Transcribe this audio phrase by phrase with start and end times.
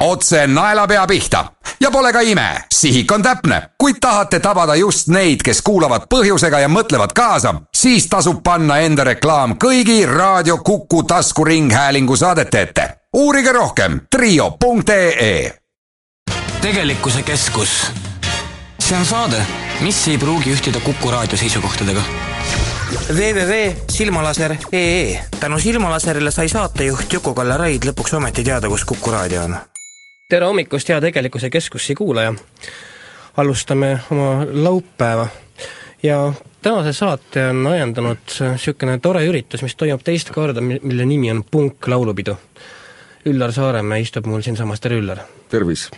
[0.00, 1.44] otse naelapea pihta
[1.80, 3.62] ja pole ka ime, sihik on täpne.
[3.78, 9.04] kui tahate tabada just neid, kes kuulavad põhjusega ja mõtlevad kaasa, siis tasub panna enda
[9.04, 12.88] reklaam kõigi Raadio Kuku taskuringhäälingu saadete ette.
[13.16, 15.52] uurige rohkem trio.ee.
[16.60, 17.92] tegelikkuse keskus.
[18.78, 19.46] see on saade,
[19.80, 22.02] mis ei pruugi ühtida Kuku raadio seisukohtadega
[23.08, 29.56] www.silmalaser.ee tänu Silmalaserile sai saatejuht Juku-Kalle Raid lõpuks ometi teada, kus Kuku raadio on.
[30.30, 32.34] Tere hommikust, hea Tegelikkuse Keskusi kuulaja!
[33.36, 35.26] alustame oma laupäeva
[36.02, 36.32] ja
[36.62, 42.36] tänase saate on ajendanud niisugune tore üritus, mis toimub teist korda, mille nimi on Punklaulupidu.
[43.26, 45.24] Üllar Saaremäe istub mul siinsamas, tere Üllar!
[45.48, 45.88] tervis!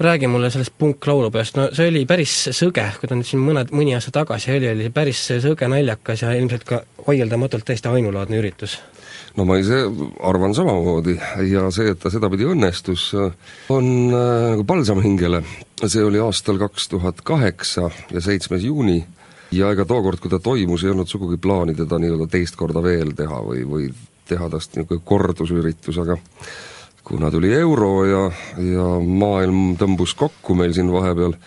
[0.00, 3.96] räägi mulle sellest punklaulupeost, no see oli päris sõge, kui ta nüüd siin mõned, mõni
[3.98, 8.78] aasta tagasi oli, oli päris sõge, naljakas ja ilmselt ka vaieldamatult täiesti ainulaadne üritus.
[9.38, 9.84] No ma ise
[10.26, 11.14] arvan samamoodi
[11.46, 13.12] ja see, et ta sedapidi õnnestus,
[13.72, 15.44] on äh, nagu palsam hingele.
[15.84, 18.98] see oli aastal kaks tuhat kaheksa ja seitsmes juuni
[19.54, 23.14] ja ega tookord, kui ta toimus, ei olnud sugugi plaani teda nii-öelda teist korda veel
[23.16, 23.92] teha või, või
[24.28, 26.18] teha tast niisugune kordusüritus, aga
[27.08, 28.24] kuna tuli euro ja,
[28.60, 31.38] ja maailm tõmbus kokku meil siin vahepeal.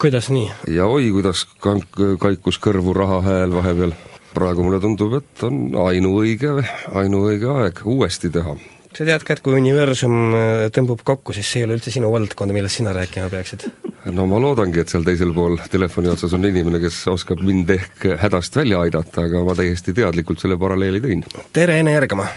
[0.00, 0.50] kuidas nii?
[0.76, 3.96] ja oi, kuidas kank-, kaikus kõrvu raha hääl vahepeal.
[4.36, 6.56] Praegu mulle tundub, et on ainuõige,
[6.96, 8.56] ainuõige aeg uuesti teha.
[8.96, 12.10] sa tead ka, et kui universum äh, tõmbub kokku, siis see ei ole üldse sinu
[12.12, 13.68] valdkond, millest sina rääkima peaksid?
[14.12, 18.08] no ma loodangi, et seal teisel pool telefoni otsas on inimene, kes oskab mind ehk
[18.22, 21.24] hädast välja aidata, aga ma täiesti teadlikult selle paralleeli tõin.
[21.52, 22.28] tere, Ene Järgama!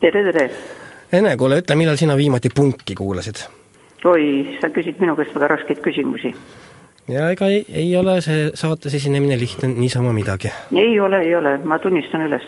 [0.00, 0.48] tere, tere!
[1.16, 3.46] Ene, kuule, ütle, millal sina viimati punki kuulasid?
[4.06, 6.34] oi, sa küsid minu käest väga raskeid küsimusi.
[7.08, 10.50] Ja ega ei, ei ole see saates esinemine lihtne niisama midagi.
[10.74, 12.46] ei ole, ei ole, ma tunnistan üles.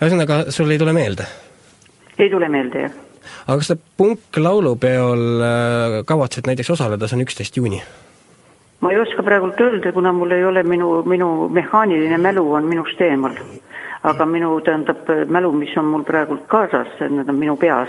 [0.00, 1.26] ühesõnaga, sul ei tule meelde?
[2.18, 2.96] ei tule meelde, jah.
[3.46, 7.82] aga kas sa punklaulupeol äh, kavatsed näiteks osaleda, see on üksteist juuni?
[8.80, 13.00] ma ei oska praegult öelda, kuna mul ei ole minu, minu mehaaniline mälu on minust
[13.00, 13.38] eemal
[14.04, 17.88] aga minu, tähendab, mälu, mis on mul praegult kaasas, on minu peas,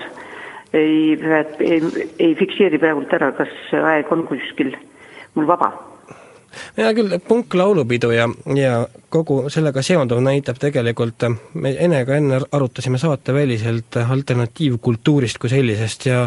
[0.74, 1.18] ei,
[1.60, 1.82] ei,
[2.20, 4.72] ei fikseeri praegult ära, kas aeg on kuskil
[5.36, 5.72] mul vaba
[6.78, 8.76] hea küll, punklaulupidu ja, ja
[9.10, 16.24] kogu sellega seonduv näitab tegelikult, me Enega enne arutasime saateväliselt alternatiivkultuurist kui sellisest ja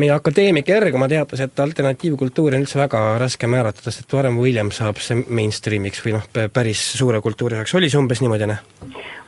[0.00, 4.70] meie akadeemik Ergma teatas, et alternatiivkultuuri on üldse väga raske määratleda, sest varem või hiljem
[4.74, 8.60] saab see mainstreamiks või noh, päris suure kultuuri osaks, oli see umbes niimoodi, Ene?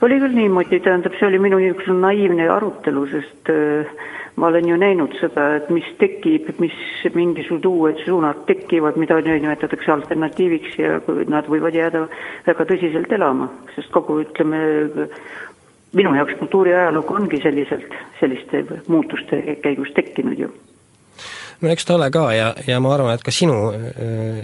[0.02, 3.90] oli küll niimoodi, tähendab, see oli minu niisugune naiivne arutelu, sest äh,
[4.36, 6.74] ma olen ju näinud seda, et mis tekib, mis
[7.14, 10.98] mingisugused uued suunad tekivad, mida nimetatakse alternatiiviks ja
[11.28, 12.06] nad võivad jääda
[12.46, 14.62] väga tõsiselt elama, sest kogu, ütleme,
[15.92, 20.52] minu jaoks kultuuriajalugu ongi selliselt, selliste muutuste käigus tekkinud ju
[21.62, 23.70] no eks ta ole ka ja, ja ma arvan, et ka sinu,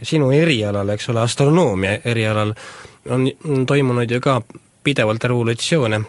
[0.06, 2.54] sinu erialal, eks ole, astronoomia erialal
[3.10, 4.40] on, on toimunud ju ka
[4.84, 6.00] pidevalt revolutsioone.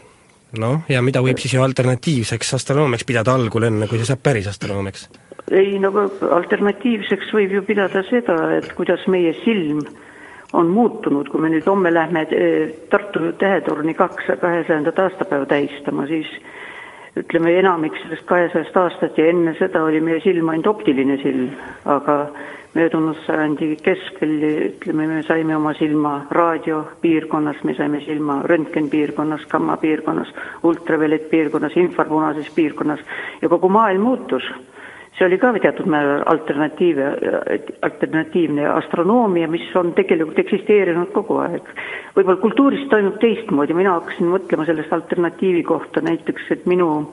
[0.58, 4.50] Noh, ja mida võib siis ju alternatiivseks astronoomiaks pidada algul, enne kui see saab päris
[4.50, 5.10] astronoomiaks?
[5.52, 5.92] ei no
[6.36, 9.82] alternatiivseks võib ju pidada seda, et kuidas meie silm
[10.54, 16.30] on muutunud, kui me nüüd homme lähme eh, Tartu tähetorni kaks, kahesajandat aastapäeva tähistama, siis
[17.20, 21.52] ütleme, enamik sellest kahesajast aastat ja enne seda oli meie silm ainult optiline silm,
[21.86, 22.22] aga
[22.76, 31.78] möödunud sajandi keskel ütleme, me saime oma silma raadiopiirkonnas, me saime silma röntgenpiirkonnas, gammapiirkonnas, ultraviolettpiirkonnas,
[31.78, 33.00] infrapunases piirkonnas
[33.42, 34.46] ja kogu maailm muutus
[35.20, 37.00] see oli ka teatud määral alternatiiv,
[37.84, 41.66] alternatiivne astronoomia, mis on tegelikult eksisteerinud kogu aeg.
[42.16, 47.10] võib-olla kultuuris toimub teistmoodi, mina hakkasin mõtlema sellest alternatiivi kohta näiteks, et minu,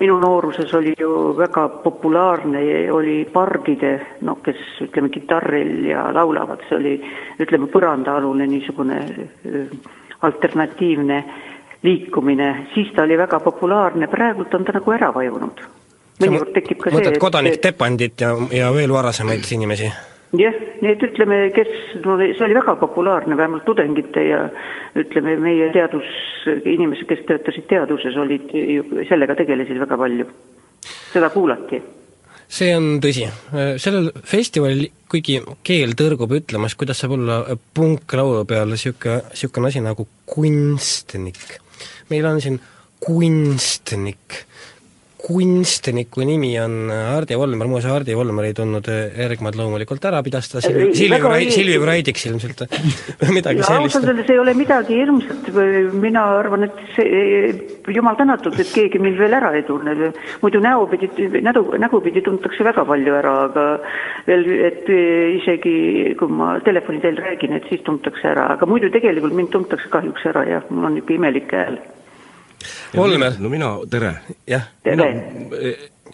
[0.00, 2.62] minu nooruses oli ju väga populaarne,
[2.92, 6.94] oli pargide, noh, kes ütleme, kitarril ja laulavad, see oli
[7.42, 9.00] ütleme, põrandaalune niisugune
[10.22, 11.24] alternatiivne
[11.82, 15.66] liikumine, siis ta oli väga populaarne, praegult on ta nagu ära vajunud.
[16.18, 19.90] Mõnikord tekib ka see mõtled kodanik Tepandit ja, ja veel varasemaid inimesi?
[20.36, 21.70] Jah, nii et ütleme, kes,
[22.04, 24.42] no see oli väga populaarne, vähemalt tudengite ja
[24.98, 28.50] ütleme, meie teadusinimesed, kes töötasid teaduses, olid
[29.08, 30.28] sellega tegelesid väga palju.
[31.12, 31.80] seda kuulati
[32.48, 33.26] see on tõsi.
[33.80, 37.42] sellel festivalil, kuigi keel tõrgub ütlemas, kuidas saab olla
[37.76, 41.60] punklaulu peal niisugune, niisugune asi nagu kunstnik.
[42.10, 42.60] meil on siin
[43.04, 44.44] kunstnik
[45.18, 50.62] kunstniku nimi on Hardi Volmer, muuseas Hardi Volmer ei tundnud Ergmad loomulikult ära, pidas ta
[50.62, 52.62] Silvi, Silvi ei- Silvi Vraidiks ilmselt
[53.22, 53.96] või midagi sellist.
[53.98, 55.50] ausalt öeldes ei ole midagi hirmsat,
[55.98, 57.50] mina arvan, et see,
[57.96, 60.12] jumal tänatud, et keegi mind veel ära ei tunne.
[60.42, 61.10] muidu näopidi,
[61.42, 63.66] nädu, nägupidi tuntakse väga palju ära, aga
[64.30, 64.88] veel, et
[65.42, 69.90] isegi kui ma telefoni teel räägin, et siis tuntakse ära, aga muidu tegelikult mind tuntakse
[69.92, 71.78] kahjuks ära jah, mul on niisugune imelik hääl.
[72.96, 74.12] Volmer, no mina, tere!
[74.48, 75.12] jah, tere!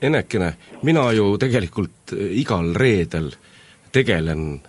[0.04, 3.30] Enekene, mina ju tegelikult eh, igal reedel
[3.94, 4.60] tegelen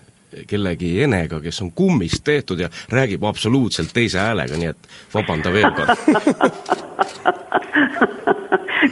[0.47, 4.77] kellegi enega, kes on kummist tehtud ja räägib absoluutselt teise häälega, nii et
[5.13, 5.89] vabanda veel kord.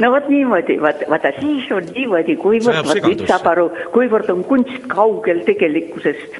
[0.01, 4.41] no vot niimoodi, vaata, vaata siis on niimoodi, kuivõrd, vot nüüd saab aru, kuivõrd on
[4.47, 6.31] kunst kaugel tegelikkusest.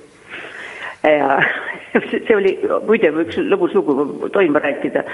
[1.04, 1.28] ja
[2.10, 2.56] see oli
[2.88, 5.06] muide üks lõbus lugu, tohin ma rääkida?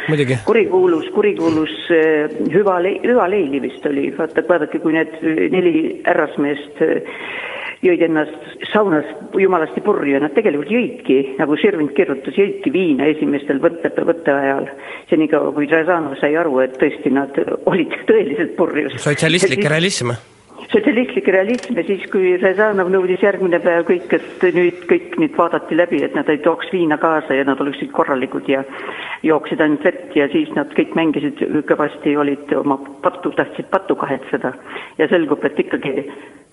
[0.48, 5.16] Kurikuulus, kurikuulus äh, Hüva Lei-, Hüva Leili vist oli, vaata, vaadake, kui need
[5.54, 5.74] neli
[6.08, 7.16] härrasmeest äh,
[7.86, 9.08] jõid ennast saunas
[9.40, 14.68] jumalasti purju ja nad tegelikult jõidki, nagu Sirvind kirjutas, jõidki viina esimestel võtte, võtte ajal.
[15.10, 19.00] senikaua, kui Razanov sai aru, et tõesti nad olid tõeliselt purjus.
[19.04, 20.12] sotsialistlik realism.
[20.72, 25.78] Sotsialistlik realism ja siis, kui Rezanov nõudis järgmine päev kõik, et nüüd kõik nüüd vaadati
[25.78, 28.64] läbi, et nad ei tooks viina kaasa ja nad oleksid korralikud ja
[29.26, 34.54] jooksid ainult vett ja siis nad kõik mängisid kõvasti, olid oma pattu, tahtsid pattu kahetseda.
[34.98, 36.06] ja selgub, et ikkagi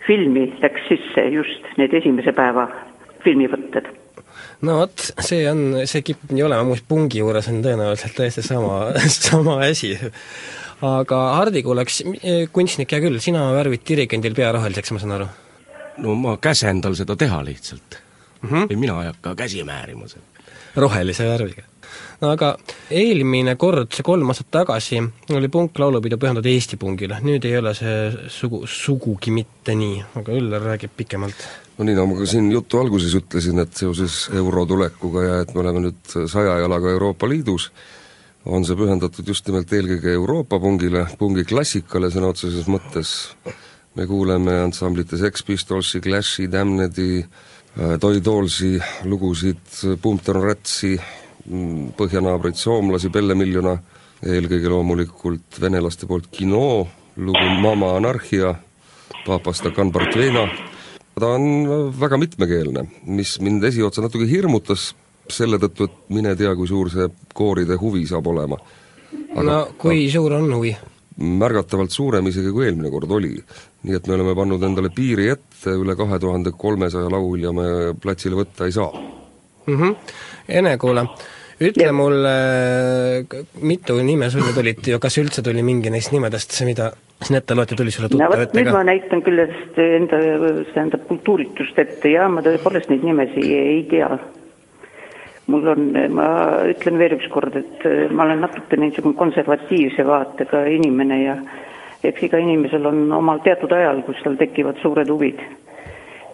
[0.07, 2.69] filmi läks sisse just need esimese päeva
[3.25, 3.93] filmivõtted
[4.65, 8.87] no vot, see on, see kipub nii olema, muuseas pungi juures on tõenäoliselt täiesti sama,
[9.29, 9.97] sama asi.
[10.85, 12.03] Aga Hardi kuuleks,
[12.53, 15.29] kunstnik hea küll, sina värvid dirigendil pea roheliseks, ma saan aru?
[16.03, 17.97] no ma käsen tal seda teha lihtsalt
[18.43, 18.49] mm.
[18.49, 18.55] Mhm.
[18.55, 18.67] -hmm.
[18.71, 20.23] ei, mina ei hakka käsi määrima seal.
[20.77, 21.63] rohelise värviga.
[22.21, 22.57] no aga
[22.91, 28.13] eelmine kord, see kolm aastat tagasi, oli punklaulupidu pühendatud Eesti pungile, nüüd ei ole see
[28.29, 31.49] sugu, sugugi mitte nii, aga Üllar räägib pikemalt.
[31.79, 35.55] no nii, nagu ma ka siin jutu alguses ütlesin, et seoses euro tulekuga ja et
[35.55, 37.73] me oleme nüüd saja jalaga Euroopa Liidus,
[38.47, 43.35] on see pühendatud just nimelt eelkõige Euroopa pungile, pungi klassikale sõna otseses mõttes.
[43.97, 47.25] me kuuleme ansamblites Sex Pistolsi, Clashi, Damnedi,
[48.01, 49.63] Toy Dollsi lugusid,
[50.03, 50.99] Pumpton Ratsi,
[51.49, 53.79] mm, põhjanaabreid soomlasi, Pelle Miljona,
[54.23, 58.55] eelkõige loomulikult venelaste poolt Kino, lugu Mama Anarhia,
[59.27, 60.47] Papastakan Bartvena,
[61.19, 64.93] ta on väga mitmekeelne, mis mind esiotsa natuke hirmutas
[65.33, 68.59] selle tõttu, et mine tea, kui suur see kooride huvi saab olema.
[69.43, 70.77] no kui suur on huvi?
[71.17, 73.37] märgatavalt suurem isegi, kui eelmine kord oli.
[73.87, 77.69] nii et me oleme pannud endale piiri ette, üle kahe tuhande kolmesaja laulja me
[78.01, 78.93] platsile võtta ei saa.
[79.67, 79.75] mm.
[79.75, 79.97] -hmm.
[80.49, 81.07] Ene, kuule,
[81.61, 82.35] ütle mulle,
[83.63, 86.93] mitu nime sul nüüd olid ja kas üldse tuli mingi neist nimedest, mida
[87.25, 88.75] siin ette loeti, tuli sulle no tuttav vot ette nüüd ka?
[88.77, 90.21] ma näitan küll enda,
[90.75, 94.11] tähendab kultuuritust ette ja ma tõepoolest neid nimesi ei tea.
[95.47, 95.85] Mul on,
[96.15, 96.29] ma
[96.71, 101.37] ütlen veel ükskord, et äh, ma olen natuke niisugune konservatiivse vaatega inimene ja
[102.05, 105.41] eks iga inimesel on omal teatud ajal, kus tal tekivad suured huvid.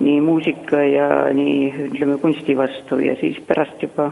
[0.02, 4.08] nii muusika ja nii ütleme kunsti vastu ja siis pärast juba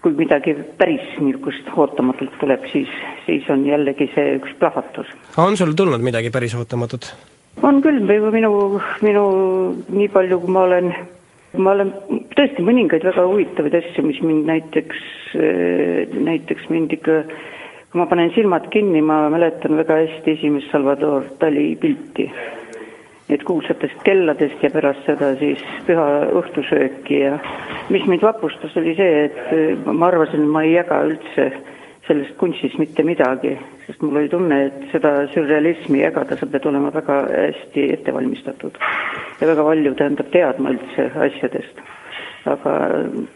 [0.00, 2.88] kui midagi päris niisugust ootamatult tuleb, siis,
[3.26, 7.10] siis on jällegi see üks plahvatus on sul tulnud midagi päris ootamatut?
[7.62, 8.00] on küll,
[8.32, 8.52] minu,
[9.02, 9.24] minu
[9.88, 10.92] nii palju, kui ma olen,
[11.54, 11.92] ma olen
[12.36, 15.02] tõesti mõningaid väga huvitavaid asju, mis mind näiteks,
[16.26, 17.22] näiteks mind ikka,
[17.92, 22.30] kui ma panen silmad kinni, ma mäletan väga hästi esimest Salvador Dali pilti.
[23.26, 26.04] Need kuulsatest kelladest ja pärast seda siis püha
[26.38, 27.40] õhtusööki ja
[27.90, 31.48] mis mind vapustas, oli see, et ma arvasin, ma ei jaga üldse
[32.06, 36.92] sellest kunstist mitte midagi, sest mul oli tunne, et seda sürrealismi jagada, sa pead olema
[36.94, 38.78] väga hästi ette valmistatud
[39.40, 41.82] ja väga palju tähendab teadma üldse asjadest.
[42.46, 42.76] aga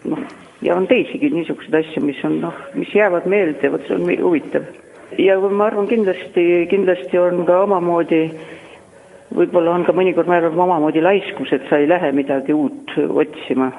[0.06, 0.22] noh,
[0.62, 4.70] ja on teisigi niisuguseid asju, mis on noh, mis jäävad meelde, vot see on huvitav.
[5.18, 8.22] ja ma arvan, kindlasti, kindlasti on ka omamoodi
[9.34, 13.72] võib-olla on ka mõnikord, arvan, omamoodi laiskus, et sa ei lähe midagi uut otsima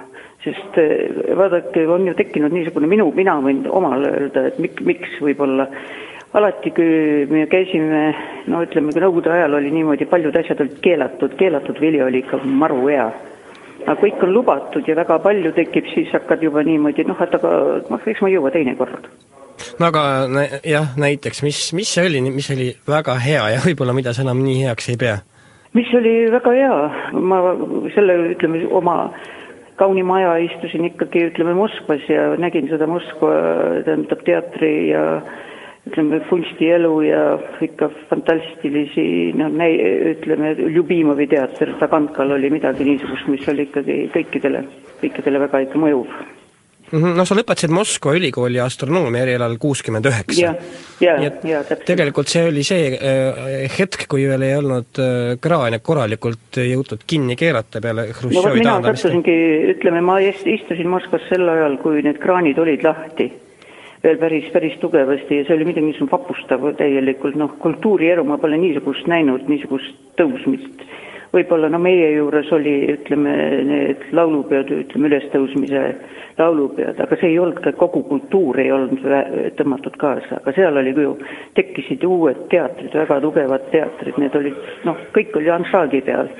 [0.43, 5.19] sest eh, vaadake, on ju tekkinud niisugune minu, mina võin omal öelda, et mik-, miks
[5.21, 5.67] võib-olla
[6.37, 8.03] alati, kui me käisime,
[8.51, 12.39] no ütleme, kui Nõukogude ajal oli niimoodi, paljud asjad olid keelatud, keelatud vili oli ikka
[12.45, 13.09] maru hea.
[13.81, 17.51] aga kõik on lubatud ja väga palju tekib, siis hakkad juba niimoodi, noh, et aga
[17.89, 19.09] noh, eks ma ei jõua teinekord.
[19.79, 20.03] no aga
[20.63, 24.41] jah, näiteks, mis, mis see oli, mis oli väga hea ja võib-olla mida sa enam
[24.45, 25.19] nii heaks ei pea?
[25.73, 26.79] mis oli väga hea,
[27.11, 27.43] ma
[27.95, 28.95] selle, ütleme, oma
[29.81, 33.31] kaunima aja istusin ikkagi, ütleme, Moskvas ja nägin seda Moskva,
[33.87, 35.05] tähendab, teatri ja
[35.89, 37.23] ütleme, kunstielu ja
[37.65, 39.05] ikka fantastilisi,
[39.39, 39.79] noh, näi-,
[40.13, 44.67] ütleme, Ljubimovi teater Tagantkal oli midagi niisugust, mis oli ikkagi kõikidele,
[45.01, 46.21] kõikidele väga ikka mõjuv
[46.91, 50.41] no sa lõpetasid Moskva ülikooli astronoomia erialal kuuskümmend üheksa.
[50.41, 50.57] jah,
[51.01, 56.59] ja, ja, tegelikult see oli see äh, hetk, kui veel ei olnud äh, kraane korralikult
[56.61, 59.05] jõutud kinni keerata peale no Hruštšovi mina taandamist.
[59.05, 59.37] sattusingi,
[59.75, 63.31] ütleme, ma ist- istusin Moskvas sel ajal, kui need kraanid olid lahti
[64.03, 68.57] veel päris, päris tugevasti ja see oli midagi niisugune vapustav täielikult, noh, kultuurielu ma pole
[68.57, 70.85] niisugust näinud, niisugust tõusmist.
[71.31, 73.33] Võib-olla no meie juures oli, ütleme,
[73.67, 75.83] need laulupeod, ütleme, ülestõusmise
[76.39, 79.05] laulupeod, aga see ei olnud ka, kogu kultuur ei olnud
[79.59, 81.15] tõmmatud kaasa, aga seal oli ju,
[81.59, 84.57] tekkisid uued teatrid, väga tugevad teatrid, need olid,
[84.87, 86.31] noh, kõik oli ansambli peal.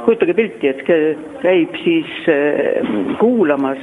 [0.00, 3.82] Kujutage pilti, et kä- käib siis äh, kuulamas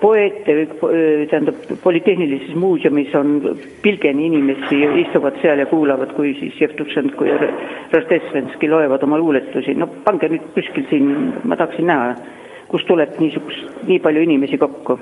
[0.00, 7.28] poeete, äh, tähendab, Polütehnilises muuseumis on pilgeni inimesi, istuvad seal ja kuulavad, kui siis Jevtušenko
[7.28, 7.38] ja
[7.92, 11.12] Rostesvenski loevad oma luuletusi, no pange nüüd kuskil siin,
[11.44, 12.16] ma tahaksin näha,
[12.68, 14.98] kust tuleb niisugust, nii palju inimesi kokku.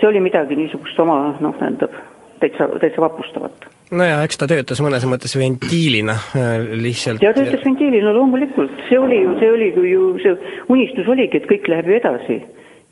[0.00, 1.94] see oli midagi niisugust oma, noh, tähendab,
[2.40, 8.12] täitsa, täitsa vapustavat nojah, eks ta töötas mõnes mõttes ventiilina äh, lihtsalt ja töötas ventiilina
[8.16, 10.36] loomulikult, see oli ju, see oli ju see
[10.74, 12.38] unistus oligi, et kõik läheb ju edasi.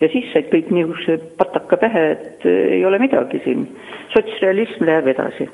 [0.01, 3.67] Ja siis said kõik niisuguse pataka pähe, et äh, ei ole midagi siin.
[4.15, 5.49] sotsrealism läheb edasi.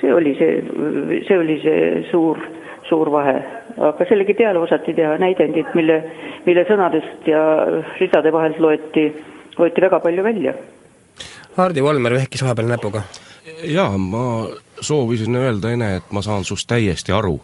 [0.00, 0.62] see oli see,
[1.28, 2.38] see oli see suur,
[2.88, 3.36] suur vahe.
[3.78, 6.02] aga sellegi peale osati teha näidendid, mille,
[6.46, 7.42] mille sõnadest ja
[8.00, 9.10] ridade vahelt loeti,
[9.58, 10.54] loeti väga palju välja.
[11.56, 13.02] Hardi Volmer vehkis vahepeal näpuga.
[13.64, 14.48] jaa, ma
[14.80, 17.40] soovisin öelda, Ene, et ma saan sinust täiesti aru.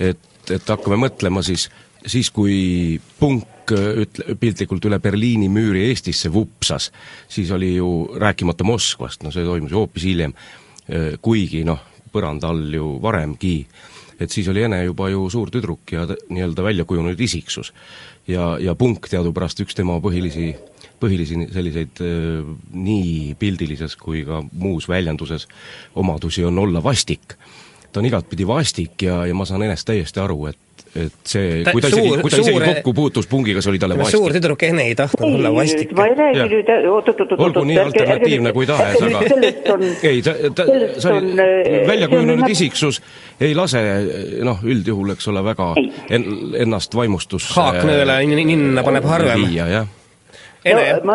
[0.00, 1.68] et, et hakkame mõtlema siis,
[2.06, 6.90] siis kui punk ütle, piltlikult üle Berliini müüri Eestisse vupsas,
[7.28, 10.34] siis oli ju, rääkimata Moskvast, no see toimus ju hoopis hiljem,
[11.22, 13.54] kuigi noh, põranda all ju varemgi,
[14.20, 17.72] et siis oli Ene juba ju suur tüdruk ja nii-öelda välja kujunenud isiksus.
[18.28, 20.52] ja, ja punk teadupärast üks tema põhilisi
[21.00, 22.44] põhilisi selliseid äh,
[22.76, 25.48] nii pildilises kui ka muus väljenduses
[25.94, 27.36] omadusi on olla vastik.
[27.92, 30.58] ta on igatpidi vastik ja, ja ma saan enest täiesti aru, et
[30.96, 33.78] et see, kui ta isegi, suur- kui ta isegi suure- kokku puutus pungiga, see oli
[33.78, 34.40] talle suur vastik.
[34.40, 35.92] tüdruk Ene ei tahtnud olla vastik.
[35.92, 37.40] ma ei räägi nüüd, oot-oot-oot-oot.
[37.46, 39.20] olgu nii alternatiivne kui tahes, aga
[40.10, 40.66] ei, ta, ta,
[40.98, 43.00] see oli äh, välja see on kujunenud nat- isiksus,
[43.40, 43.84] ei lase
[44.42, 45.70] noh, üldjuhul, eks ole, väga
[46.10, 46.26] en,
[46.66, 49.46] ennast vaimustus haaknõele ninna paneb harvem.
[49.46, 49.96] viia, jah
[50.62, 51.14] Ene, no, ma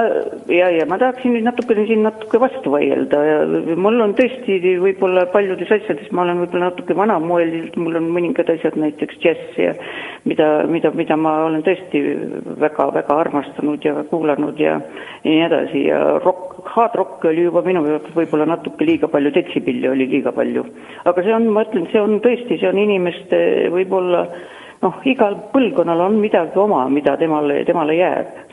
[0.49, 3.19] ja, ja ma tahaksin nüüd natukene siin natuke vastu vaielda.
[3.27, 3.35] Ja
[3.77, 8.73] mul on tõesti võib-olla paljudes asjades, ma olen võib-olla natuke vanamoeline, mul on mõningad asjad,
[8.81, 9.75] näiteks džäss ja
[10.25, 12.01] mida, mida, mida ma olen tõesti
[12.63, 14.79] väga-väga armastanud ja kuulanud ja,
[15.21, 15.85] ja nii edasi.
[15.91, 20.33] Ja rock, hard rock oli juba minu jaoks võib-olla natuke liiga palju, detsipilli oli liiga
[20.33, 20.65] palju.
[21.05, 23.45] aga see on, ma ütlen, see on tõesti, see on inimeste
[23.77, 24.25] võib-olla
[24.81, 28.44] noh, igal põlvkonnal on midagi oma, mida temale, temale jääb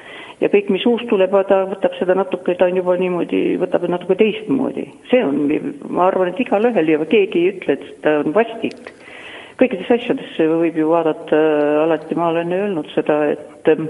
[0.42, 4.16] ja kõik, mis uus tuleb, ta võtab seda natuke, ta on juba niimoodi, võtab natuke
[4.18, 4.88] teistmoodi.
[5.10, 5.38] see on,
[5.88, 8.92] ma arvan, et igalühel ja keegi ei ütle, et ta on vastik.
[9.60, 11.38] kõikides asjades võib ju vaadata,
[11.84, 13.86] alati ma olen öelnud seda, et ähm,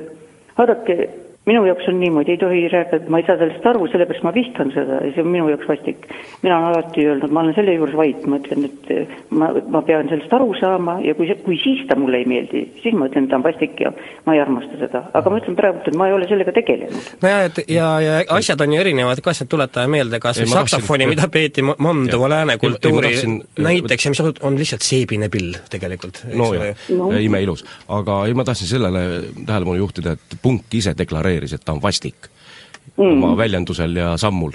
[0.58, 1.08] vaadake,
[1.46, 4.30] minu jaoks on niimoodi, ei tohi rääkida, et ma ei saa sellest aru, sellepärast ma
[4.34, 6.04] vihkan seda ja see on minu jaoks vastik.
[6.42, 9.82] mina olen alati öelnud, ma olen selle juures vait, ma ütlen, et eh, ma, ma
[9.86, 13.08] pean sellest aru saama ja kui see, kui siis ta mulle ei meeldi, siis ma
[13.10, 13.90] ütlen, ta on vastik ja
[14.26, 15.02] ma ei armasta seda.
[15.18, 17.10] aga ma ütlen praegu, et ma ei ole sellega tegelenud.
[17.24, 20.54] nojah, et ja, ja asjad on ju erinevad, kas need tuletame meelde kas Ei, või
[20.60, 22.34] saksofoni, mida peeti Mo- Mamdova Jah.
[22.36, 26.70] lääne Ei, ma kultuuri tahtsin- näiteks ja mis on lihtsalt seebine pill tegelikult, no jah.
[26.94, 27.10] No.
[27.10, 27.18] no.
[27.18, 27.66] imeilus.
[27.88, 29.04] aga ei, ma tahtsin sellele
[29.46, 30.94] tähelepanu juhtida, et punk ise
[31.32, 32.28] deklareeris, et ta on vastik
[32.96, 33.22] mm.
[33.22, 34.52] oma väljendusel ja sammul.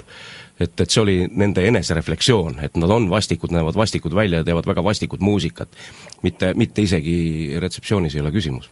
[0.60, 4.66] et, et see oli nende enesereflektsioon, et nad on vastikud, näevad vastikud välja ja teevad
[4.66, 5.68] väga vastikut muusikat.
[6.22, 8.70] mitte, mitte isegi retseptsioonis ei ole küsimus.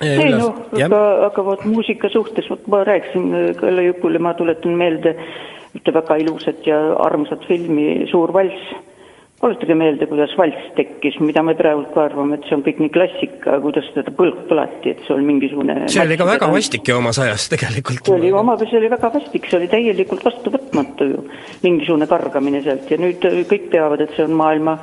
[0.00, 4.76] ei noh, aga, aga vot muusika suhtes, vot ma rääkisin äh, Kalle Jukule, ma tuletan
[4.76, 5.16] meelde
[5.76, 8.76] ühte väga ilusat ja armsat filmi Suur valss.
[9.40, 12.92] Tuletage meelde, kuidas valss tekkis, mida me praegu ka arvame, et see on kõik nii
[12.94, 16.96] klassika, kuidas seda põlg põlati, et see on mingisugune see oli ka väga vastik ju
[16.96, 18.00] omas ajas tegelikult.
[18.06, 21.24] see oli oma, see oli väga vastik, see oli täielikult vastuvõtmatu ju,
[21.66, 24.78] mingisugune kargamine sealt ja nüüd äh, kõik teavad, et see on maailma,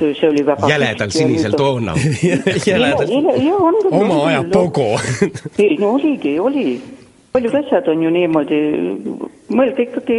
[0.00, 2.00] see oli väga jäledal sinisel toonal.
[2.72, 3.92] jäledalt.
[3.92, 4.94] oma aja pogo.
[5.58, 6.70] ei no oligi, oli.
[7.32, 8.58] Paljud asjad on ju niimoodi,
[9.54, 10.18] mõelge ikkagi,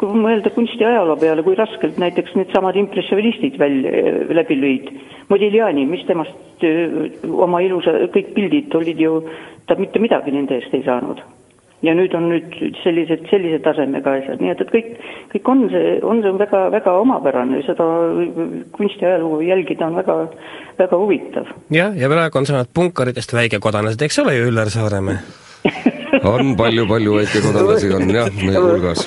[0.00, 4.92] kui mõelda kunstiajaloo peale, kui raskelt näiteks needsamad impressionistid välja, läbi lõid.
[5.28, 6.64] Modigliani, mis temast
[7.28, 9.18] oma ilusa, kõik pildid olid ju,
[9.68, 11.24] ta mitte midagi nende eest ei saanud.
[11.78, 14.88] ja nüüd on nüüd sellised, sellise tasemega asjad, nii et, et kõik,
[15.30, 17.86] kõik on see, on see väga, väga omapärane, seda
[18.74, 20.16] kunstiajalugu jälgida on väga,
[20.80, 21.52] väga huvitav.
[21.70, 25.46] jah, ja praegu on sõnad punkaritest väikekodanised, eks ole ju, Üllar Saaremäe
[26.24, 29.04] on palju-palju väikekodaniasi on jah, meie hulgas.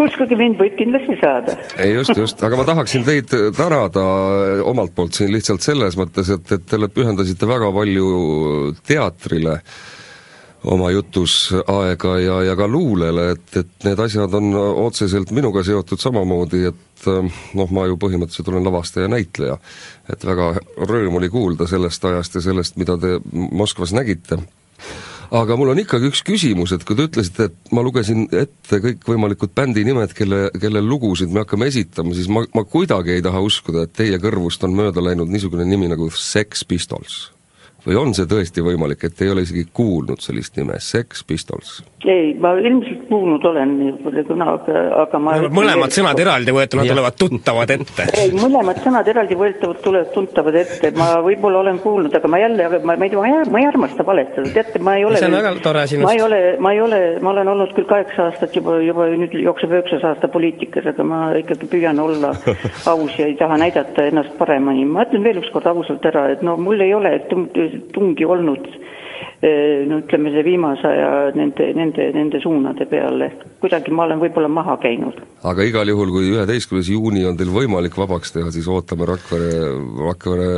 [0.00, 1.56] uskuge mind, võib kindlasti saada.
[1.78, 4.04] ei just, just, aga ma tahaksin teid tänada
[4.68, 9.60] omalt poolt siin lihtsalt selles mõttes, et, et te pühendasite väga palju teatrile
[10.70, 14.52] oma jutus aega ja, ja ka luulele, et, et need asjad on
[14.86, 17.06] otseselt minuga seotud samamoodi, et
[17.56, 19.56] noh, ma ju põhimõtteliselt olen lavastaja, näitleja.
[20.12, 24.40] et väga rõõm oli kuulda sellest ajast ja sellest, mida te Moskvas nägite
[25.30, 29.54] aga mul on ikkagi üks küsimus, et kui te ütlesite, et ma lugesin ette kõikvõimalikud
[29.56, 33.86] bändi nimed, kelle, kelle lugusid me hakkame esitama, siis ma, ma kuidagi ei taha uskuda,
[33.86, 37.28] et teie kõrvust on mööda läinud niisugune nimi nagu Sex Pistols
[37.86, 41.80] või on see tõesti võimalik, et ei ole isegi kuulnud sellist nime, Sex Pistols?
[42.08, 43.72] ei, ma ilmselt kuulnud olen
[44.26, 44.72] kunagi,
[45.02, 48.06] aga ma mõlemad sõnad eraldi võetuna tulevad tuttavad ette.
[48.16, 52.68] ei, mõlemad sõnad eraldi võetavad tulevad tuttavad ette, ma võib-olla olen kuulnud, aga ma jälle,
[52.80, 55.28] ma, ma ei tea, ma ei, ma ei armasta valetada, teate, ma ei ole see
[55.28, 56.06] on väga tore sinust.
[56.06, 59.36] ma ei ole, ma ei ole, ma olen olnud küll kaheksa aastat juba, juba nüüd
[59.44, 62.32] jookseb üheksas aasta poliitikas, aga ma ikkagi püüan olla
[62.94, 64.86] aus ja ei taha näidata ennast paremini.
[64.88, 67.12] ma ütlen veel ükskord ausalt ära, et no mul ei ole
[67.92, 68.68] tungi olnud
[69.40, 73.30] no ütleme, see viimase aja nende, nende, nende suunade peale.
[73.60, 75.16] kuidagi ma olen võib-olla maha käinud.
[75.48, 79.54] aga igal juhul, kui üheteistkümnes juuni on teil võimalik vabaks teha, siis ootame Rakvere,
[80.04, 80.50] Rakvere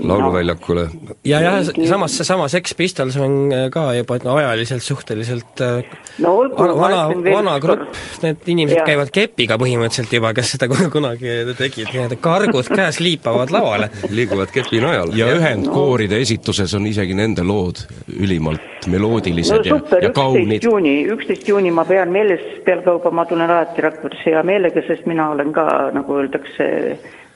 [0.00, 1.16] lauluväljakule no..
[1.28, 5.84] ja jah, samas seesama Sex Pistols on äh, ka juba no, ajaliselt suhteliselt äh,
[6.24, 8.88] no, olgu, vana, vana grupp, need inimesed ja.
[8.88, 13.92] käivad kepiga põhimõtteliselt juba, kes seda kunagi tegid, nii et kargud käes liipavad lavale.
[14.08, 15.12] liiguvad kepi najal.
[15.20, 20.64] ja ühendkooride esituses on isegi nende lood ülimalt meloodilised no, super, ja, ja kaunid.
[20.64, 25.30] juuni, üksteist juuni ma pean meeles, pealekauba ma tulen alati Rakveresse hea meelega, sest mina
[25.34, 26.66] olen ka, nagu öeldakse,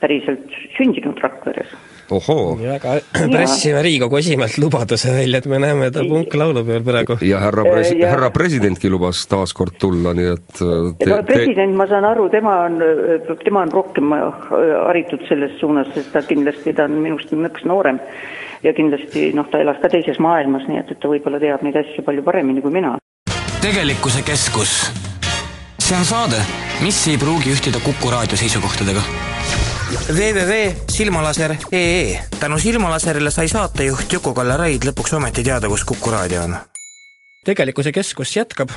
[0.01, 1.73] päriselt sündinud Rakveres.
[2.11, 2.55] ohoo.
[2.59, 7.17] väga, pressime Riigikogu esimehelt lubaduse välja, et me näeme ta punklaulupeol praegu.
[7.27, 11.87] ja härra pres-, härra presidentki lubas taas kord tulla, nii et te, no, president, ma
[11.91, 12.79] saan aru, tema on,
[13.43, 14.15] tema on rohkem
[14.87, 17.99] haritud selles suunas, sest ta kindlasti, ta on minust nõks noorem
[18.63, 21.77] ja kindlasti noh, ta elas ka teises maailmas, nii et, et ta võib-olla teab neid
[21.81, 22.97] asju palju paremini kui mina.
[23.61, 24.75] tegelikkuse keskus.
[25.79, 26.41] see on saade,
[26.85, 29.03] mis ei pruugi ühtida Kuku raadio seisukohtadega
[29.91, 36.55] www.silmalaser.ee tänu Silmalaserile sai saatejuht Juku-Kalle Raid lõpuks ometi teada, kus Kuku raadio on.
[37.45, 38.69] tegelikkuse keskus jätkab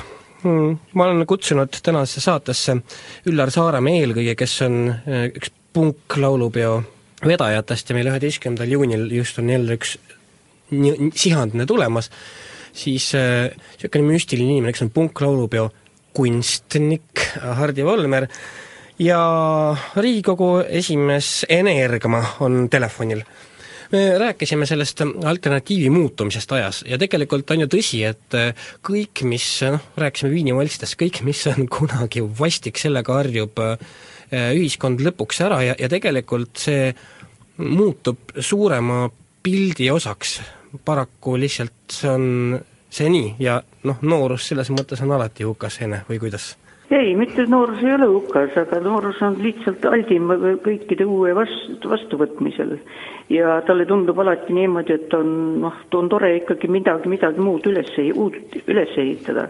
[0.43, 0.77] hmm,.
[0.93, 2.77] ma olen kutsunud tänasesse saatesse
[3.31, 6.83] Üllar Saaremäe eelkõige, kes on eh, üks punklaulupeo
[7.23, 9.95] vedajatest ja meil üheteistkümnendal juunil just on jälle üks
[11.15, 12.09] sihandne tulemas,
[12.73, 15.69] siis niisugune äh, müstiline inimene, kes on punklaulupeo
[16.15, 17.25] kunstnik
[17.59, 18.27] Hardi Volmer
[18.99, 19.19] ja
[19.95, 23.23] Riigikogu esimees Energma on telefonil.
[23.91, 28.33] me rääkisime sellest alternatiivi muutumisest ajas ja tegelikult on ju tõsi, et
[28.81, 33.77] kõik, mis noh, rääkisime Viini valstidest, kõik, mis on kunagi vastik, sellega harjub äh,
[34.31, 36.89] ühiskond lõpuks ära ja, ja tegelikult see
[37.57, 39.05] muutub suurema
[39.45, 40.39] pildi osaks,
[40.85, 42.59] paraku lihtsalt see on
[42.89, 46.55] see nii ja noh, noorus selles mõttes on alati hukas, Ene, või kuidas?
[46.89, 50.29] ei, mitte noorus ei ole hukas, aga noorus on lihtsalt aldim
[50.65, 52.77] kõikide uue vastu, vastuvõtmisel.
[53.29, 55.31] ja talle tundub alati niimoodi, et on
[55.63, 59.49] noh, on tore ikkagi midagi, midagi muud üles, uut üles ehitada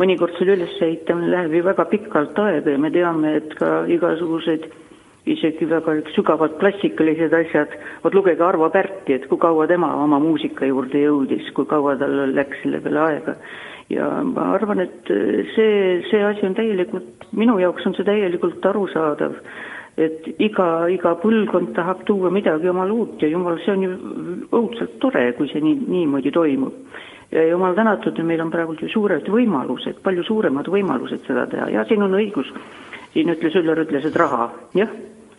[0.00, 4.66] mõnikord selle ülesehitamine läheb ju väga pikalt aega ja me teame, et ka igasugused
[5.26, 7.72] isegi väga sügavad klassikalised asjad,
[8.04, 12.14] vot lugege Arvo Pärti, et kui kaua tema oma muusika juurde jõudis, kui kaua tal
[12.34, 13.36] läks selle peale aega.
[13.90, 15.10] ja ma arvan, et
[15.54, 19.36] see, see asi on täielikult, minu jaoks on see täielikult arusaadav,
[19.96, 23.92] et iga, iga põlvkond tahab tuua midagi omale uut ja jumal, see on ju
[24.58, 26.74] õudselt tore, kui see nii, niimoodi toimub
[27.32, 31.84] ja jumal tänatud, meil on praegu ju suured võimalused, palju suuremad võimalused seda teha ja
[31.88, 32.52] siin on õigus.
[33.16, 34.90] siin ütles Üllar, ütles, et raha, jah,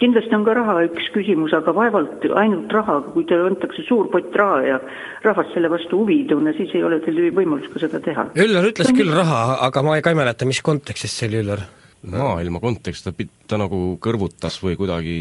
[0.01, 4.35] kindlasti on ka raha üks küsimus, aga vaevalt ainult raha, kui teile antakse suur pott
[4.35, 4.79] raha ja
[5.25, 8.29] rahvas selle vastu huvi ei tunne, siis ei ole teil võimalust ka seda teha.
[8.45, 11.65] Üllar ütles küll raha, aga ma ka ei mäleta, mis kontekstis see oli, Üllar?
[12.07, 15.17] maailma kontekst, ta, ta nagu kõrvutas või kuidagi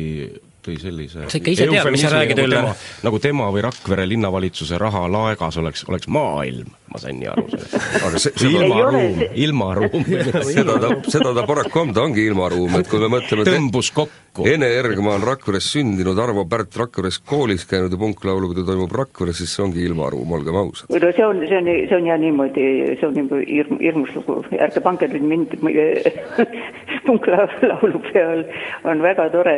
[0.66, 2.66] tõi sellise Sa ikka ise tead, mis sa räägid, nagu Üllar.
[2.66, 7.46] tema- nagu tema või Rakvere linnavalitsuse raha laegas oleks, oleks maailm, ma sain nii aru
[7.54, 7.74] sellest.
[8.06, 10.04] aga see, ole ilmaruum see-, ilmaruum
[10.50, 14.44] seda ta, seda ta paraku on, ta ongi ilmaruum, et kui me mõtleme tõmbus kokku.
[14.46, 19.54] Ene Ergma on Rakveres sündinud, Arvo Pärt Rakveres koolis käinud ja punklaulupidu toimub Rakveres, siis
[19.56, 20.90] see ongi ilmaruum, olgem ausad.
[20.92, 22.66] no see on, see on, see on jah niimoodi,
[23.00, 25.56] see on nagu hirm, hirmus lugu, ärge pange nüüd mind
[27.06, 28.44] punklaulu peal,
[28.84, 29.56] on väga tore,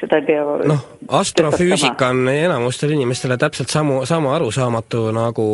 [0.00, 0.84] seda ei pea noh,
[1.20, 5.48] astrofüüsika on enamustele inimestele täpselt samu, sama arusaamatu nagu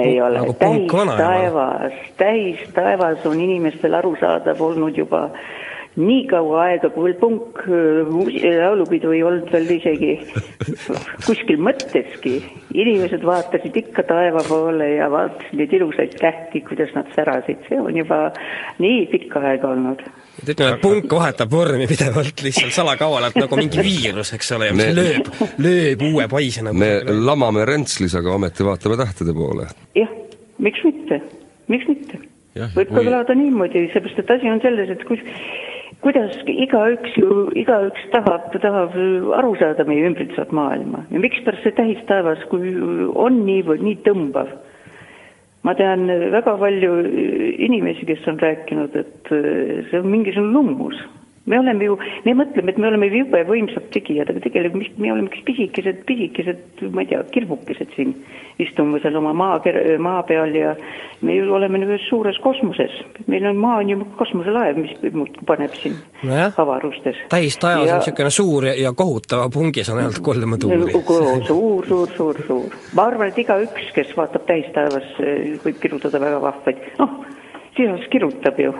[0.00, 5.28] ei ole nagu täis taevas, täis taevas on inimestel arusaadav olnud juba
[5.98, 8.10] nii kaua aega, kui veel punk äh,
[8.60, 10.12] laulupidu ei olnud veel isegi
[11.26, 12.38] kuskil mõtteski.
[12.74, 17.96] inimesed vaatasid ikka taeva poole ja vaatasid neid ilusaid tähti, kuidas nad särasid, see on
[17.96, 18.28] juba
[18.78, 20.04] nii pikka aega olnud.
[20.44, 24.90] ütleme, et punk vahetab vormi pidevalt lihtsalt salakavalalt nagu mingi viirus, eks ole, ja mis
[24.90, 25.32] Me- lööb,
[25.64, 26.92] lööb uue paise nagu me
[27.30, 29.68] lamame Rentslis, aga ometi vaatame tähtede poole.
[29.98, 30.10] jah,
[30.58, 31.22] miks mitte,
[31.68, 32.22] miks mitte
[32.74, 35.20] võib ka kõlada niimoodi, seepärast et asi on selles, et kus,
[36.04, 38.96] kuidas igaüks ju, igaüks tahab, tahab
[39.38, 42.74] aru saada meie ümbritsevat maailma ja mikspärast see tähistaevas, kui
[43.14, 44.50] on niivõrd nii tõmbav.
[45.62, 46.92] Ma tean väga palju
[47.68, 49.32] inimesi, kes on rääkinud, et
[49.90, 51.00] see on mingisugune lummus
[51.48, 55.42] me oleme ju, me mõtleme, et me oleme jube võimsad tegijad, aga tegelikult me oleme
[55.46, 58.14] pisikesed, pisikesed, ma ei tea, kirvukesed siin
[58.62, 59.60] istume seal oma maa,
[60.02, 60.74] maa peal ja
[61.22, 62.94] me ju oleme nagu suures kosmoses.
[63.26, 66.52] meil on maa on ju kosmoselaev, mis muudkui paneb siin Nojah.
[66.58, 67.16] avarustes.
[67.28, 70.92] täis taevas on niisugune suur ja, ja kohutava pungis on ainult kolm tuuri.
[71.46, 72.78] suur, suur, suur, suur.
[72.94, 75.10] ma arvan, et igaüks, kes vaatab täistaevas,
[75.64, 77.18] võib kirjutada väga vahvaid, noh,
[77.78, 78.72] Sisas kirjutab ju.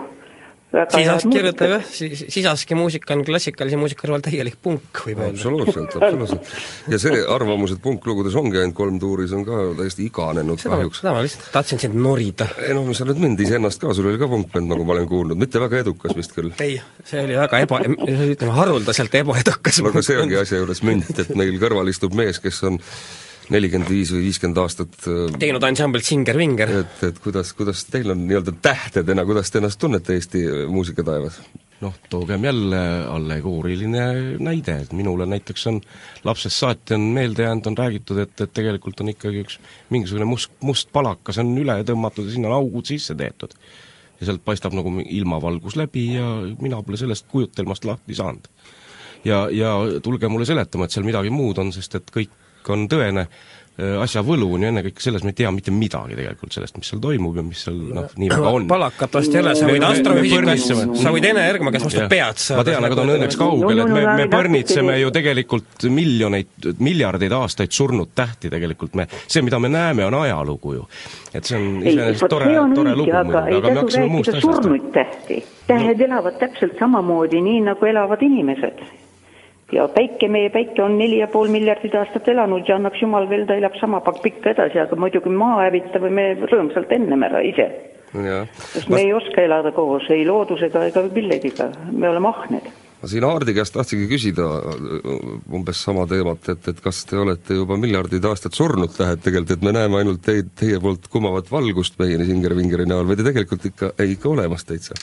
[0.69, 5.33] Sisas kirjutab jah, Sisaski muusika on klassikalise muusika kõrval täielik punk, võib öelda.
[5.33, 6.51] absoluutselt, absoluutselt.
[6.93, 10.77] ja see arvamus, et punklugudes ongi ainult kolm tuuri, see on ka täiesti iganenud seda,
[10.77, 11.01] kahjuks.
[11.01, 12.45] seda ma lihtsalt tahtsin sind norida.
[12.61, 15.41] ei noh, sa nüüd mind iseennast ka, sul oli ka punkbänd, nagu ma olen kuulnud,
[15.41, 16.53] mitte väga edukas vist küll.
[16.61, 19.81] ei, see oli väga eba, ütleme haruldaselt ebaedukas.
[19.81, 22.77] no aga see ongi asja juures münt, et meil kõrval istub mees, kes on
[23.53, 26.75] nelikümmend viis või viiskümmend aastat äh, teinud ansamblit Singer-Vinger.
[26.83, 31.41] et, et kuidas, kuidas teil on nii-öelda tähtedena, kuidas te ennast tunnete Eesti muusikataevas?
[31.81, 34.05] noh, toogem jälle allegooriline
[34.43, 35.81] näide, et minule näiteks on
[36.23, 39.59] lapsest saati on meelde jäänud, on räägitud, et, et tegelikult on ikkagi üks
[39.89, 43.55] mingisugune must, must palakas on üle tõmmatud ja sinna on augud sisse tehtud.
[44.19, 46.25] ja sealt paistab nagu ilmavalgus läbi ja
[46.59, 48.49] mina pole sellest kujutelmast lahti saanud.
[49.23, 52.35] ja, ja tulge mulle seletama, et seal midagi muud on, sest et kõik
[52.69, 53.27] on tõene,
[54.03, 56.99] asja võlu on ju ennekõike selles, me ei tea mitte midagi tegelikult sellest, mis seal
[57.03, 59.85] toimub ja mis seal noh, nii väga on palakat vast ei ole, sa Me- võid
[59.87, 60.65] astrofüüsikas
[60.99, 62.59] sa võid Ene Ergma käest vastu pead saada.
[62.59, 67.35] ma tean, aga ta on õnneks kaugel, et me, me põrnitseme ju tegelikult miljoneid, miljardeid
[67.39, 70.87] aastaid surnud tähti tegelikult, me, see, mida me näeme, on ajalugu ju.
[71.33, 74.47] et see on iseenesest tore tore lugu aga muidugi, aga me hakkasime muust asjast.
[74.47, 75.43] surnuid tähti.
[75.69, 78.83] tähed elavad täpselt samamoodi, nii nagu elavad inimesed.
[79.71, 83.45] Ja päike, meie päike on neli ja pool miljardit aastat elanud ja annaks jumal veel,
[83.47, 87.69] ta elab sama pikka edasi, aga muidugi maa hävitame me rõõmsalt ennem ära ise.
[88.73, 92.71] sest me ei oska elada koos ei loodusega ega millegiga, me oleme ahned.
[93.01, 97.61] ma siin Aardi käest tahtsingi küsida äh, umbes sama teemat, et, et kas te olete
[97.61, 101.99] juba miljardid aastad surnud tähed tegelikult, et me näeme ainult teid, teie poolt kumavat valgust
[102.01, 104.97] meieni Singer-Vingeri näol või te tegelikult ikka, ei ikka olemas täitsa?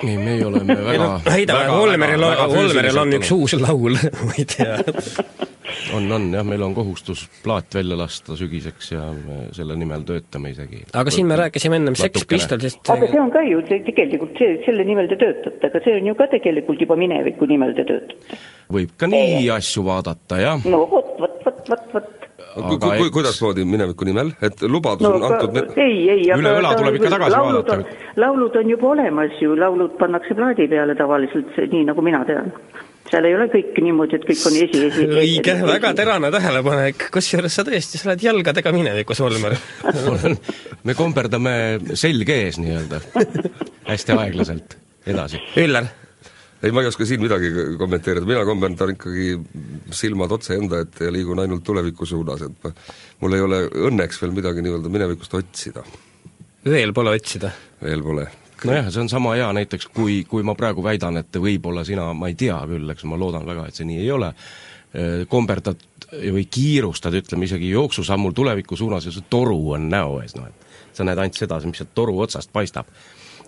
[0.00, 4.78] ei, meie oleme väga heidame, Volmeril on, Volmeril on üks uus laul, ma ei tea.
[5.96, 10.54] on, on jah, meil on kohustus plaat välja lasta sügiseks ja me selle nimel töötame
[10.54, 10.84] isegi.
[11.02, 12.26] aga siin me rääkisime ennem Sex.
[12.28, 16.00] Pistolsist, aga see on ka ju see, tegelikult see, selle nimel te töötate, aga see
[16.00, 18.42] on ju ka tegelikult juba mineviku nimel te töötate.
[18.72, 20.68] võib ka nii asju vaadata, jah.
[20.72, 22.21] no vot, vot, vot, vot, vot.
[22.52, 26.24] Ku, Aga ku, eks- kuidasmoodi mineviku nimel, et lubadus no on antud ne- ei, ei,
[26.30, 27.78] aga Üle õla tuleb ikka tagasi laulud vaadata.
[27.78, 32.52] on- laulud on juba olemas ju, laulud pannakse plaadi peale tavaliselt, nii nagu mina tean.
[33.12, 35.06] seal ei ole kõik niimoodi, et kõik on esi, esi.
[35.22, 39.56] õige, väga terane tähelepanek, kusjuures sa tõesti, sa oled jalgadega minevikus, Volmer.
[40.86, 41.54] me komberdame
[41.94, 43.00] selge ees nii-öelda,
[43.88, 45.40] hästi aeglaselt edasi.
[45.60, 45.88] Üllar,
[46.62, 49.26] ei, ma ei oska siin midagi kommenteerida, mina kommenteerin ikkagi
[49.94, 52.72] silmad otse enda ette ja liigun ainult tuleviku suunas, et ma,
[53.22, 55.84] mul ei ole õnneks veel midagi nii-öelda minevikust otsida,
[56.64, 57.50] veel pole otsida.
[57.82, 58.26] veel pole.
[58.64, 62.30] nojah, see on sama hea näiteks, kui, kui ma praegu väidan, et võib-olla sina, ma
[62.30, 64.30] ei tea küll, eks ma loodan väga, et see nii ei ole,
[65.32, 65.80] komberdad
[66.12, 70.96] või kiirustad, ütleme isegi jooksusammul tuleviku suunas ja see toru on näo ees, noh et
[70.96, 72.90] sa näed ainult seda, mis sealt toru otsast paistab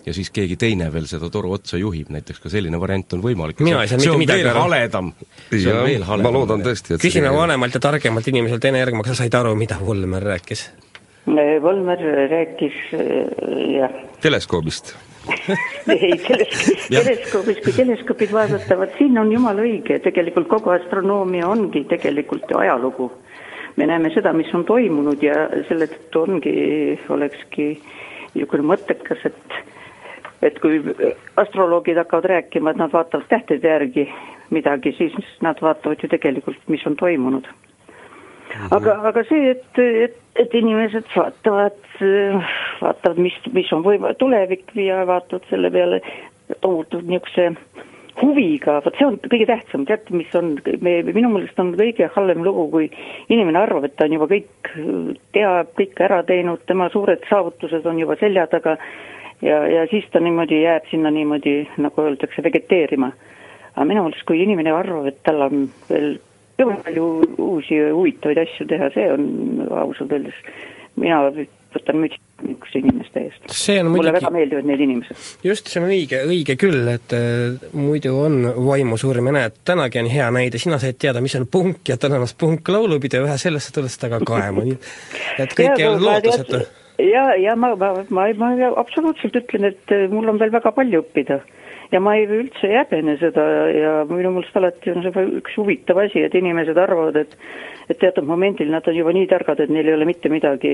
[0.06, 3.62] ja siis keegi teine veel seda toru otsa juhib, näiteks ka selline variant on võimalik.
[3.64, 4.66] mina ei saa mitte midagi aru.
[4.66, 5.12] haledam.
[5.50, 6.28] see on veel haledam.
[6.28, 9.54] ma loodan tõesti, et küsime vanemalt ja targemalt inimeselt, Ene Järgma, kas sa said aru,
[9.58, 10.68] mida Volmer rääkis?
[11.64, 13.98] Volmer rääkis jah.
[14.20, 14.94] teleskoobist
[15.88, 22.52] ei, teles-, teleskoobis, kui teleskoobid vaadatavad, siin on jumala õige, tegelikult kogu astronoomia ongi tegelikult
[22.58, 23.10] ajalugu.
[23.76, 26.52] me näeme seda, mis on toimunud ja selle tõttu ongi,
[27.10, 27.70] olekski
[28.34, 29.56] niisugune mõttekas, et
[30.42, 30.80] et kui
[31.40, 34.08] astroloogid hakkavad rääkima, et nad vaatavad tähtede järgi
[34.50, 37.48] midagi, siis nad vaatavad ju tegelikult, mis on toimunud.
[38.70, 41.80] Aga, aga see, et, et, et inimesed vaatavad,
[42.82, 46.00] vaatavad, mis, mis on võim-, tulevik ja vaatavad selle peale
[46.60, 47.50] tohutult niisuguse
[48.20, 50.52] huviga, vot see on kõige tähtsam, teate, mis on,
[50.84, 52.90] me, minu meelest on kõige halvem lugu, kui
[53.32, 54.70] inimene arvab, et ta on juba kõik
[55.34, 58.76] teab, kõik ära teinud, tema suured saavutused on juba selja taga
[59.42, 63.12] ja, ja siis ta niimoodi jääb sinna niimoodi, nagu öeldakse, vegeteerima.
[63.74, 66.18] aga minu meelest, kui inimene arvab, et tal on veel
[66.58, 67.08] jube palju
[67.42, 69.24] uusi huvitavaid asju teha, see on
[69.70, 70.36] ausalt öeldes,
[71.00, 71.24] mina
[71.74, 73.46] võtan mütsi niisuguste inimeste eest.
[73.48, 74.12] mulle muidugi...
[74.18, 75.24] väga meeldivad need inimesed.
[75.46, 80.10] just, see on õige, õige küll, et äh, muidu on vaimusurm ja näed, tänagi on
[80.12, 84.20] hea näide, sina said teada, mis on punk ja tänast punklaulupidu, vähe sellest tulles taga
[84.26, 84.78] kaema, nii
[85.42, 86.64] et kõik ei olnud lootusetu.
[86.98, 91.04] Ja, ja ma, ma, ma, ma absoluutselt ütlen, et äh, mul on veel väga palju
[91.04, 91.42] õppida.
[91.92, 96.00] Ja ma ei üldse ei häbene seda ja minu meelest alati on see üks huvitav
[96.02, 97.36] asi, et inimesed arvavad, et
[97.84, 100.70] et teatud momendil nad on juba nii targad, et neil ei ole mitte midagi,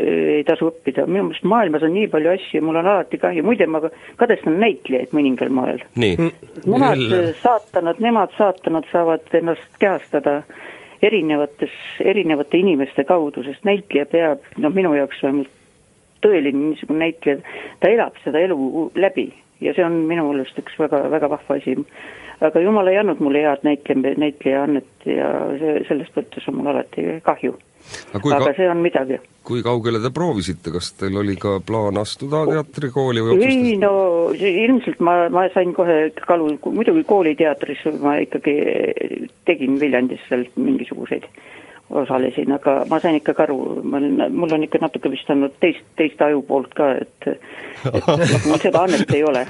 [0.00, 1.04] ei tasu õppida.
[1.06, 3.82] minu meelest maailmas on nii palju asju, mul on alati kahju, muide ma
[4.20, 5.84] kadestan näitlejaid mõningal moel.
[6.64, 7.04] Nemad
[7.42, 10.40] saatanad, nemad saatanad saavad ennast kehastada
[11.04, 15.52] erinevates, erinevate inimeste kaudu, sest näitleja peab, noh minu jaoks vähemalt
[16.24, 17.40] tõeline niisugune näitleja,
[17.80, 19.28] ta elab seda elu läbi
[19.64, 21.76] ja see on minu meelest üks väga, väga vahva asi.
[22.44, 27.06] aga jumal ei andnud mulle head näitleja, näitlejaannet ja see, sellest mõttes on mul alati
[27.24, 27.54] kahju.
[28.16, 29.20] aga, aga see on midagi.
[29.46, 33.72] kui kaugele te proovisite, kas teil oli ka plaan astuda teatrikooli või otsustasite?
[33.72, 33.94] ei no
[34.66, 38.58] ilmselt ma, ma sain kohe kalu, muidugi kooliteatris ma ikkagi
[39.48, 41.28] tegin Viljandis seal mingisuguseid
[41.94, 45.86] osalesin, aga ma sain ikkagi aru, ma olen, mul on ikka natuke vist olnud teist,
[45.98, 47.28] teist ajupoolt ka, et
[47.92, 48.06] et
[48.48, 49.44] mul seda annet ei ole.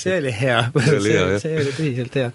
[0.00, 2.28] see oli hea, see, see oli tõsiselt hea.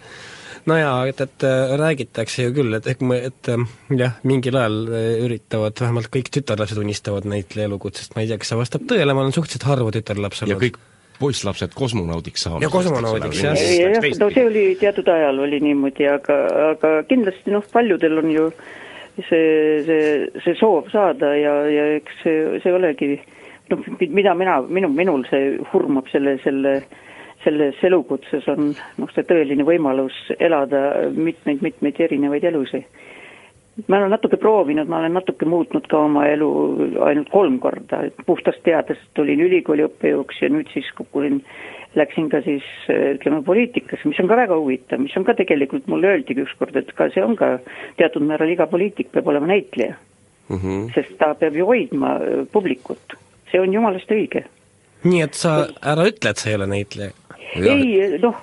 [0.72, 3.68] no jaa, et, et äh, räägitakse ju küll, et, et, et äh,
[4.02, 8.54] jah, mingil ajal äh, üritavad, vähemalt kõik tütarlapsed unistavad näitleja elukutsest, ma ei tea, kas
[8.54, 10.56] see vastab tõele, ma olen suhteliselt harva tütarlaps olnud.
[10.56, 10.82] ja kõik
[11.20, 12.62] poisslapsed kosmonaudiks saama.
[12.64, 14.10] ja kosmonaudiks, jah.
[14.20, 16.40] no see oli teatud ajal oli niimoodi, aga,
[16.72, 18.50] aga kindlasti noh, paljudel on ju
[19.30, 20.04] see, see,
[20.44, 23.16] see soov saada ja, ja eks see, see olegi
[23.72, 26.80] noh, mida mina, minu, minul see hurmab selle, selle
[27.46, 32.88] selles elukutses on noh, see tõeline võimalus elada mitmeid-mitmeid erinevaid elusid
[33.88, 36.50] ma olen natuke proovinud, ma olen natuke muutnud ka oma elu
[37.08, 41.42] ainult kolm korda, et puhtast teadest tulin ülikooli õppejõuks ja nüüd siis kukkusin,
[41.96, 46.14] läksin ka siis ütleme poliitikasse, mis on ka väga huvitav, mis on ka tegelikult, mulle
[46.16, 47.58] öeldigi ükskord, et ka see on ka
[48.00, 49.96] teatud määral iga poliitik peab olema näitleja
[50.50, 50.58] mm.
[50.58, 50.88] -hmm.
[50.96, 53.20] sest ta peab ju hoidma äh, publikut,
[53.52, 54.46] see on jumalast õige.
[55.04, 57.12] nii et sa ära ütle, et sa ei ole näitleja
[57.54, 58.42] ei noh,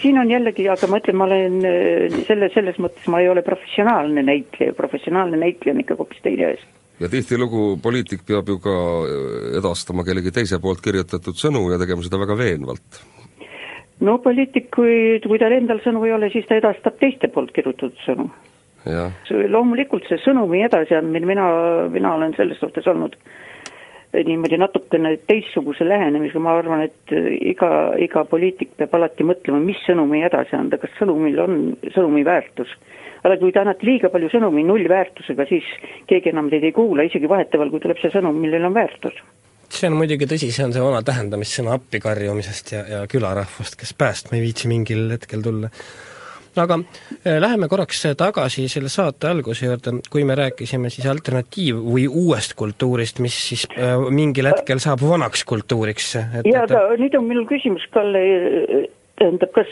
[0.00, 3.44] siin on jällegi, aga ma ütlen, ma olen äh, selle, selles mõttes ma ei ole
[3.46, 6.70] professionaalne näitleja, professionaalne näitleja on ikka hoopis teine asi.
[7.00, 12.04] ja tihtilugu poliitik peab ju ka äh, edastama kellegi teise poolt kirjutatud sõnu ja tegema
[12.04, 13.02] seda väga veenvalt.
[14.00, 17.96] no poliitik, kui, kui tal endal sõnu ei ole, siis ta edastab teiste poolt kirjutatud
[18.06, 18.28] sõnu.
[19.48, 21.48] loomulikult see sõnumi edasiandmine, mina,
[21.90, 23.51] mina olen selles suhtes olnud äh,
[24.12, 27.14] niimoodi natukene teistsuguse lähenemisega, ma arvan, et
[27.52, 27.70] iga,
[28.00, 31.60] iga poliitik peab alati mõtlema, mis sõnumi edasi anda, kas sõnumil on
[31.94, 32.74] sõnumi väärtus.
[33.22, 35.64] aga kui te annate liiga palju sõnumi nullväärtusega, siis
[36.10, 39.22] keegi enam teid ei kuula, isegi vahetevahel, kui tuleb see sõnum, millel on väärtus
[39.72, 44.36] see on muidugi tõsi, see on see vana tähendamissõna appikarjumisest ja, ja külarahvast, kes päästma
[44.36, 45.70] ei viitsi mingil hetkel tulla
[46.60, 52.06] aga äh, läheme korraks tagasi selle saate alguse juurde, kui me rääkisime siis alternatiiv- või
[52.08, 56.14] uuest kultuurist, mis siis äh, mingil hetkel saab vanaks kultuuriks.
[56.44, 58.22] jaa, aga nüüd on minul küsimus, Kalle,
[59.20, 59.70] tähendab, kas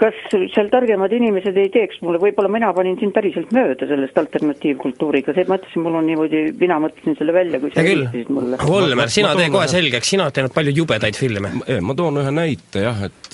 [0.00, 5.34] kas seal targemad inimesed ei teeks mulle, võib-olla mina panin sind päriselt mööda sellest alternatiivkultuuriga,
[5.36, 8.60] see, ma ütlesin, mul on niimoodi, mina mõtlesin selle välja, kui sa helistasid mulle.
[8.66, 11.52] Volmer, sina tee kohe selgeks, sina oled teinud palju jubedaid filme.
[11.88, 13.32] ma toon ühe näite jah, et,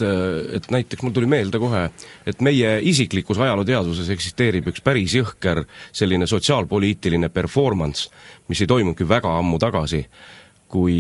[0.59, 1.85] et näiteks mul tuli meelde kohe,
[2.29, 8.09] et meie isiklikus ajalooteaduses eksisteerib üks päris jõhker selline sotsiaalpoliitiline performance,
[8.49, 10.05] mis ei toimunudki väga ammu tagasi,
[10.69, 10.99] kui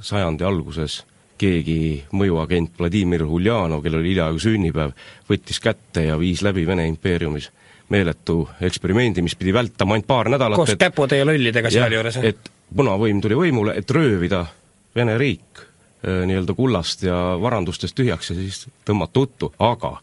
[0.00, 1.00] sajandi alguses
[1.40, 4.92] keegi mõjuagent Vladimir Uljanov, kellel oli hiljaaegu sünnipäev,
[5.30, 7.50] võttis kätte ja viis läbi Vene impeeriumis
[7.90, 12.20] meeletu eksperimendi, mis pidi vältama ainult paar nädalat koos käpude ja lollidega sealjuures.
[12.22, 14.44] et punavõim tuli võimule, et röövida
[14.94, 19.96] Vene riik äh, nii-öelda kullast ja varandustest tühjaks ja siis tõmmata uttu, aga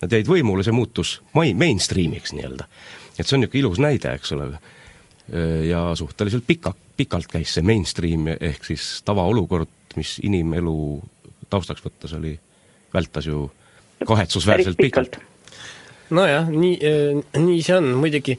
[0.00, 2.68] nad jäid võimule, see muutus mai-, mainstreamiks nii-öelda.
[3.18, 7.64] et see on niisugune ilus näide, eks ole, äh, ja suhteliselt pika, pikalt käis see
[7.64, 10.76] mainstream ehk siis tavaolukord, mis inimelu
[11.50, 12.36] taustaks võttes oli,
[12.94, 13.48] vältas ju
[14.06, 15.18] kahetsusväärselt pikalt,
[16.14, 16.76] nojah, nii,
[17.38, 18.36] nii see on, muidugi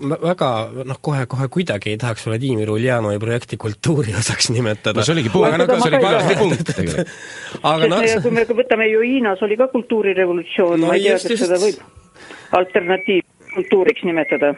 [0.00, 0.48] ma väga
[0.88, 4.98] noh, kohe-kohe kuidagi ei tahaks Vladimir Uljanovi projekti kultuuri osaks nimetada.
[4.98, 7.16] no see oligi punkt, no, see oli parajasti punkt tegelikult.
[7.62, 8.22] aga noh see...
[8.24, 10.80] kui me võtame ju Hiinas oli ka kultuurirevolutsioon.
[10.80, 11.84] No,, ma ei tea, kas seda võib
[13.52, 14.54] alternatiivkultuuriks nimetada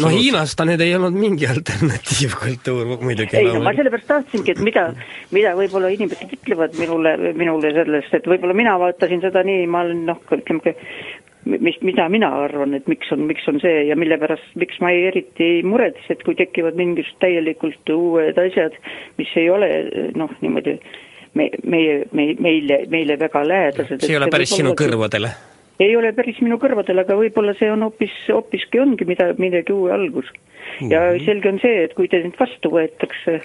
[0.00, 3.36] no Hiinas ta nüüd ei olnud mingi alternatiivkultuur muidugi.
[3.36, 4.92] ei no ma sellepärast tahtsingi, et mida,
[5.32, 10.04] mida võib-olla inimesed ütlevad minule, minule sellest, et võib-olla mina vaatasin seda nii, ma olen
[10.06, 10.74] noh, ütleme,
[11.46, 14.92] mis, mida mina arvan, et miks on, miks on see ja mille pärast, miks ma
[14.94, 18.78] ei eriti ei muretse, et kui tekivad mingisugused täielikult uued asjad,
[19.18, 19.72] mis ei ole
[20.14, 20.78] noh, niimoodi
[21.34, 24.00] me, meie, meie, meile, meile väga lähedased.
[24.00, 25.34] see ei ole päris sinu kõrvadele
[25.80, 29.92] ei ole päris minu kõrvadel, aga võib-olla see on hoopis, hoopiski ongi mida, millegi uue
[29.92, 30.30] algus.
[30.80, 31.24] ja mm -hmm.
[31.24, 33.40] selge on see, et kui te nüüd vastu võetakse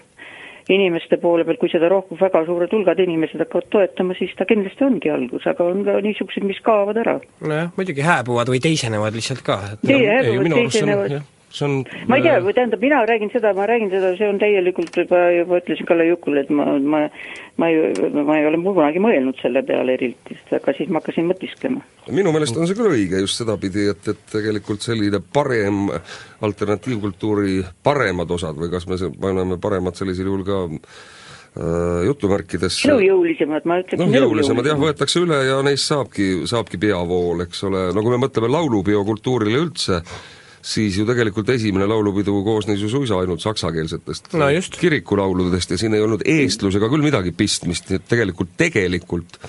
[0.70, 4.84] inimeste poole peal, kui seda rohkem, väga suured hulgad inimesed hakkavad toetama, siis ta kindlasti
[4.84, 7.20] ongi algus, aga on ka niisuguseid, mis kaovad ära.
[7.42, 9.60] nojah, muidugi hääbuvad või teisenevad lihtsalt ka.
[9.88, 11.78] hääbuvad, teisenevad see on
[12.10, 15.62] ma ei tea, tähendab, mina räägin seda, ma räägin seda, see on täielikult juba, juba
[15.62, 17.06] ütlesin Kalle Jukule, et ma, ma
[17.62, 17.94] ma ei,
[18.26, 21.84] ma ei ole kunagi mõelnud selle peale eriti, aga siis ma hakkasin mõtisklema.
[22.16, 25.90] minu meelest on see küll õige just sedapidi, et, et tegelikult selline parem
[26.48, 33.82] alternatiivkultuuri paremad osad või kas me paneme paremad sellisel juhul ka äh, jutumärkidesse elujõulisemad, ma
[33.84, 38.16] ütleks noh, jõulisemad jah, võetakse üle ja neist saabki, saabki peavool, eks ole, no kui
[38.16, 40.02] me mõtleme laulupeo kultuurile üldse,
[40.62, 46.04] siis ju tegelikult esimene laulupidu koosnes ju suisa ainult saksakeelsetest no kirikulauludest ja siin ei
[46.06, 49.40] olnud eestlusega küll midagi pistmist, nii et tegelikult, tegelikult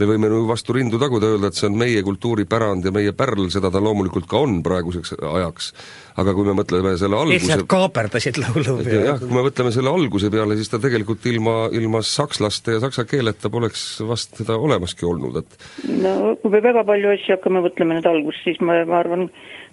[0.00, 3.48] me võime ju vastu rindu taguda, öelda, et see on meie kultuuripärand ja meie pärl,
[3.52, 5.72] seda ta loomulikult ka on praeguseks ajaks.
[6.20, 9.02] aga kui me mõtleme selle alguse lihtsalt kaaperdasid laulupeo.
[9.10, 13.04] jah, kui me mõtleme selle alguse peale, siis ta tegelikult ilma, ilma sakslaste ja saksa
[13.08, 17.98] keeleta poleks vast seda olemaski olnud, et no kui me väga palju asju hakkame mõtlema
[17.98, 19.28] nüüd algust, siis ma, ma arvan,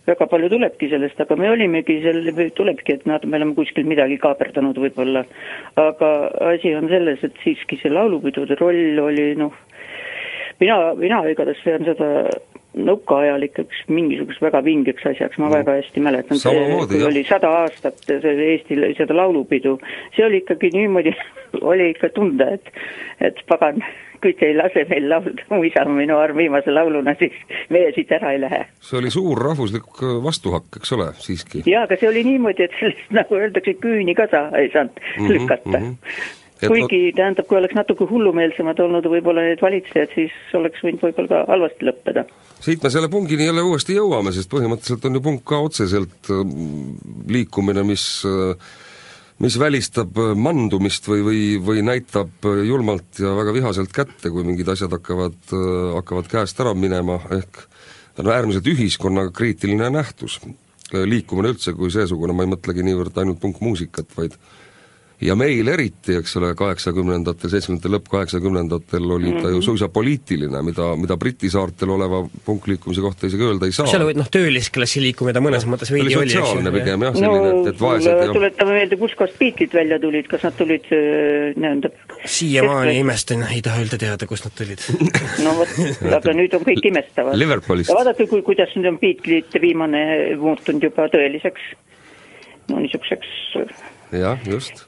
[0.08, 2.22] väga palju tulebki sellest, aga me olimegi seal,
[2.56, 5.26] tulebki, et nad, me oleme kuskil midagi kaaperdanud võib-olla.
[5.84, 6.12] aga
[6.54, 9.54] asi on selles, et siiski see laulupidude roll oli noh,
[10.60, 12.12] mina, mina igatahes pean seda
[12.78, 15.56] nõukaajal ikkagi mingisuguseks väga vingeks asjaks, ma no.
[15.56, 17.08] väga hästi mäletan, see, kui jah.
[17.10, 19.78] oli sada aastat see Eestil seda laulupidu,
[20.16, 21.16] see oli ikkagi niimoodi,
[21.72, 22.70] oli ikka tunda, et,
[23.24, 23.82] et pagan,
[24.22, 27.36] kui te ei lase meil laulda Mu isa on minu arm viimase lauluna, siis
[27.74, 28.64] meie siit ära ei lähe.
[28.82, 31.64] see oli suur rahvuslik äh, vastuhakk, eks ole, siiski?
[31.66, 35.24] jaa, aga see oli niimoodi, et sellest, nagu öeldakse, küüni ka sa ei saanud mm
[35.24, 35.96] -hmm, lükata mm.
[35.96, 37.16] -hmm Et kuigi no...
[37.20, 41.90] tähendab, kui oleks natuke hullumeelsemad olnud võib-olla need valitsejad, siis oleks võinud võib-olla ka halvasti
[41.90, 42.26] lõppeda.
[42.60, 46.44] siit me selle pungini jälle uuesti jõuame, sest põhimõtteliselt on ju punk ka otseselt äh,
[47.30, 48.70] liikumine, mis äh,
[49.44, 54.46] mis välistab äh, mandumist või, või, või näitab äh, julmalt ja väga vihaselt kätte, kui
[54.48, 57.62] mingid asjad hakkavad, äh, hakkavad käest ära minema, ehk
[58.16, 60.40] ta on äärmiselt ühiskonnakriitiline nähtus.
[60.88, 64.38] liikumine üldse kui seesugune, ma ei mõtlegi niivõrd ainult punkmuusikat, vaid
[65.22, 69.64] ja meil eriti, eks ole, kaheksakümnendatel, seitsmekümnendate lõpp kaheksakümnendatel oli ta ju mhm.
[69.66, 73.88] suisa poliitiline, mida, mida Briti saartel oleva punkliikumise kohta isegi öelda ei saa.
[73.90, 76.74] seal oli noh, töölisklassi liikumine mõnes mõttes veidi oli, eks ju.
[76.76, 80.46] pigem jah, selline no,, et, et vaesed ja tuletame meelde, kuskohast Beatlesid välja tulid, kas
[80.46, 81.92] nad tulid nii-öelda
[82.38, 84.86] siiamaani imestan, ei taha öelda teada, kust nad tulid
[85.46, 85.74] no vot,
[86.20, 87.42] aga nüüd on kõik imestavad.
[87.42, 90.04] ja vaadake, kui, kuidas nüüd on Beatlesite viimane
[90.38, 91.72] muutunud juba tõeliseks,
[92.70, 93.34] no niisuguseks
[94.14, 94.86] jah, just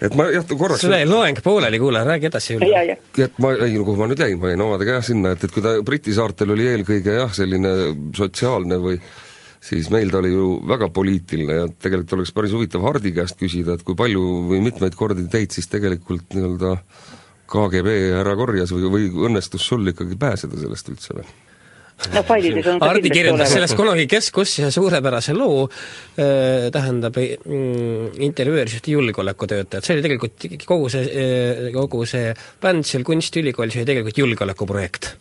[0.00, 2.98] et ma jah, korraks sul jäi loeng pooleli, kuule, räägi edasi, Ülle.
[3.20, 5.54] et ma, ei no kuhu ma nüüd jäin, ma jäin omadega jah sinna, et, et
[5.54, 7.74] kui ta Briti saartel oli eelkõige jah, selline
[8.16, 9.00] sotsiaalne või
[9.60, 13.76] siis meil ta oli ju väga poliitiline ja tegelikult oleks päris huvitav Hardi käest küsida,
[13.76, 16.74] et kui palju või mitmeid kordi teid siis tegelikult nii-öelda
[17.50, 21.28] KGB ära korjas või, või õnnestus sul ikkagi pääseda sellest üldse või?
[22.14, 28.22] No failides on Hardi kirjutas sellest kunagi Kes kus ühe suurepärase loo äh,, tähendab mm,
[28.28, 31.04] intervjueeris ühte julgeolekutöötajat, see oli tegelikult kogu see,
[31.76, 32.32] kogu see
[32.62, 35.12] bänd seal kunstiülikoolis oli tegelikult julgeolekuprojekt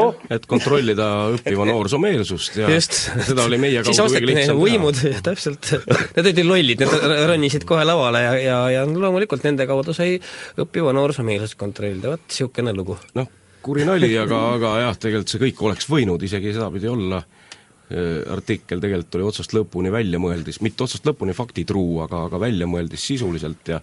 [0.00, 2.96] oh, et kontrollida õppiva noorsoo meelsust ja just.
[3.28, 5.70] seda oli meie kaudu kõige lihtsam võimud, täpselt.
[6.16, 10.16] Need olid lollid, need ronisid kohe lavale ja, ja, ja loomulikult nende kaudu sai
[10.60, 12.98] õppiva noorsoomeelsust kontrollida, vot niisugune lugu.
[13.18, 13.30] noh,
[13.64, 17.22] kuri nali, aga, aga jah, tegelikult see kõik oleks võinud isegi sedapidi olla,
[18.34, 23.80] artikkel tegelikult oli otsast lõpuni väljamõeldis, mitte otsast lõpuni faktitruu, aga, aga väljamõeldis sisuliselt ja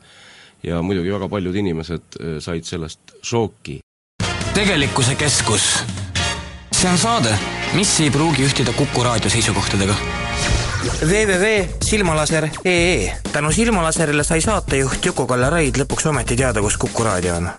[0.63, 3.79] ja muidugi väga paljud inimesed eh, said sellest šoki.
[4.53, 5.83] tegelikkuse keskus.
[6.71, 7.39] see on saade,
[7.73, 9.95] mis ei pruugi ühtida Kuku raadio seisukohtadega.
[11.01, 17.49] www.silmalaser.ee tänu Silmalaserile sai saatejuht Juku-Kalle Raid lõpuks ometi teada, kus Kuku raadio on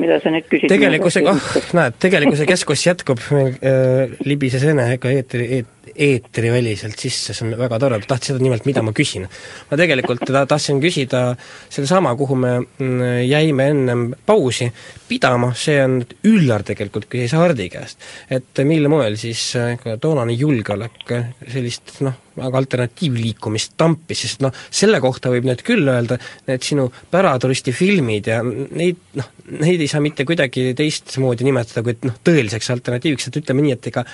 [0.00, 0.70] mida sa nüüd küsid?
[0.72, 7.34] tegelikkuse, oh, näed, tegelikkuse keskus jätkub meil äh,, libises Ene ka eetri eet,, eetriväliselt sisse,
[7.36, 9.26] see on väga tore, ta tahtis seda nimelt, mida ma küsin.
[9.68, 11.22] ma tegelikult ta, tahtsin küsida
[11.68, 14.70] sedasama, kuhu me mm, jäime ennem pausi
[15.10, 18.00] pidama, see on Üllar tegelikult küsis Hardi käest.
[18.32, 21.04] et mil moel siis äh, toonane julgeolek
[21.52, 26.18] sellist noh, aga alternatiivliikumist tampis, sest noh, selle kohta võib nüüd küll öelda,
[26.48, 29.28] need sinu päraturisti filmid ja neid noh,
[29.58, 33.92] neid ei saa mitte kuidagi teistmoodi nimetada kui noh, tõeliseks alternatiiviks, et ütleme nii, et
[33.92, 34.06] ega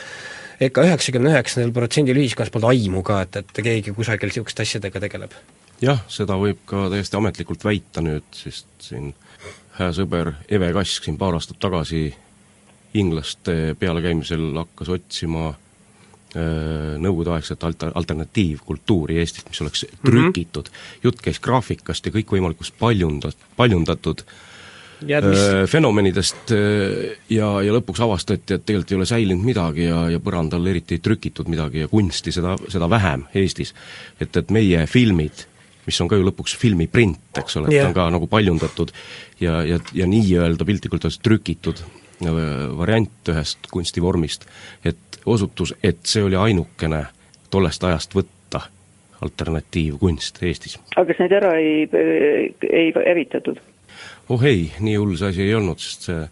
[0.59, 5.37] ega üheksakümne üheksandal protsendil ühiskonnast polnud aimu ka, et, et keegi kusagil niisuguste asjadega tegeleb.
[5.85, 9.13] jah, seda võib ka täiesti ametlikult väita nüüd, sest siin
[9.79, 12.09] hea sõber Eve Kask siin paar aastat tagasi
[12.99, 15.68] inglaste pealekäimisel hakkas otsima äh,
[16.99, 21.03] nõukogudeaegset alter-, alternatiivkultuuri Eestis, mis oleks trükitud mm, -hmm.
[21.09, 24.25] jutt käis graafikast ja kõikvõimalikust paljundat-, paljundatud
[25.07, 29.87] ja mis Öö, fenomenidest öö, ja, ja lõpuks avastati, et tegelikult ei ole säilinud midagi
[29.87, 33.75] ja, ja põrandal eriti ei trükitud midagi ja kunsti seda, seda vähem Eestis.
[34.21, 35.45] et, et meie filmid,
[35.87, 37.87] mis on ka ju lõpuks filmiprint, eks ole, et Jah.
[37.87, 38.93] ta on ka nagu paljundatud
[39.41, 41.83] ja, ja, ja nii-öelda piltlikult öeldes trükitud
[42.79, 44.47] variant ühest kunstivormist,
[44.85, 47.05] et osutus, et see oli ainukene
[47.51, 48.63] tollest ajast võtta
[49.21, 50.79] alternatiivkunst Eestis.
[50.97, 51.89] aga kas neid ära ei,
[52.71, 53.61] ei hävitatud?
[54.29, 56.23] oh ei, nii hull see asi ei olnud, sest see,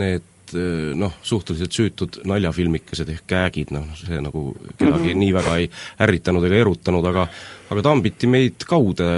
[0.00, 5.24] need eh, noh, suhteliselt süütud naljafilmikesed ehk gägid, noh, see nagu kedagi mm -hmm.
[5.24, 5.70] nii väga ei
[6.06, 7.26] ärritanud ega erutanud, aga
[7.72, 9.08] aga tambiti meid kaude,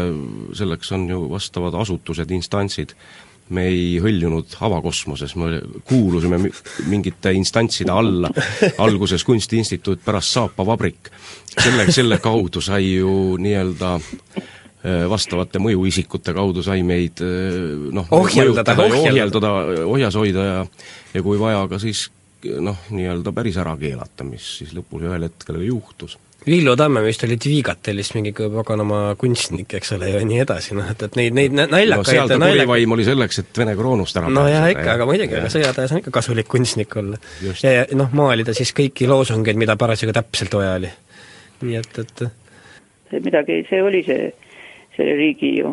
[0.55, 2.95] selleks on ju vastavad asutused, instantsid,
[3.51, 6.53] me ei hõljunud avakosmoses, me kuulusime mi-
[6.88, 8.30] mingite instantside alla,
[8.80, 11.11] alguses Kunstiinstituut, pärast Saapavabrik.
[11.61, 17.61] selle, selle kaudu sai ju nii-öelda eh, vastavate mõjuisikute kaudu sai meid eh,
[17.95, 19.53] noh, Ohjeldada, ohjeldada.
[19.86, 20.59] ohjas hoida ja
[21.14, 22.09] ja kui vaja, ka siis
[22.61, 26.16] noh, nii-öelda päris ära keelata, mis siis lõpus ühel hetkel juhtus.
[26.47, 31.03] Villu Tamme vist oli Dvigatelis mingi paganama kunstnik, eks ole, ja nii edasi, noh et,
[31.07, 34.20] et neid, neid nä- no naljakaid seal ta naljakaid turivaim oli selleks, et Vene kroonust
[34.20, 37.20] ära no jaa, pääseda, ikka, aga muidugi, aga sõjatajas on ikka kasulik kunstnik olla.
[37.62, 40.92] Ja, ja noh, maalida siis kõiki loosungeid, mida parasjagu täpselt vaja oli.
[41.64, 42.26] nii et, et
[43.11, 44.28] see midagi, see oli see,
[44.99, 45.72] selle riigi ju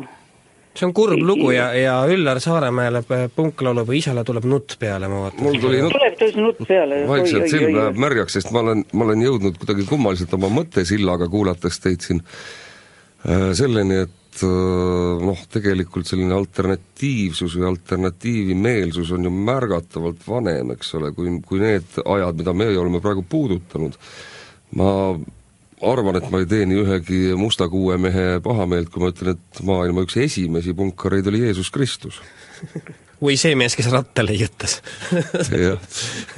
[0.75, 5.09] see on kurb lugu ja, ja Üllar Saaremäele p- punklaulu või isale tuleb nutt peale,
[5.11, 5.43] ma vaatan.
[5.43, 7.01] mul tuli nutt tuleb tõesti nutt peale.
[7.09, 11.81] vaikselt silm läheb märjaks, sest ma olen, ma olen jõudnud kuidagi kummaliselt oma mõttesillaga, kuulates
[11.83, 20.23] teid siin äh, selleni, et äh, noh, tegelikult selline alternatiivsus või alternatiivimeelsus on ju märgatavalt
[20.27, 23.99] vanem, eks ole, kui, kui need ajad, mida meie oleme praegu puudutanud.
[24.79, 24.91] ma
[25.81, 30.05] arvan, et ma ei teeni ühegi musta kuue mehe pahameelt, kui ma ütlen, et maailma
[30.05, 32.21] üks esimesi punkareid oli Jeesus Kristus.
[33.21, 34.79] Või see mees, kes rattale jõttas
[35.53, 35.81] jah,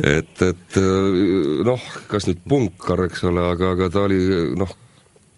[0.03, 0.79] et, et
[1.63, 4.19] noh, kas nüüd punkar, eks ole, aga, aga ta oli
[4.59, 4.73] noh,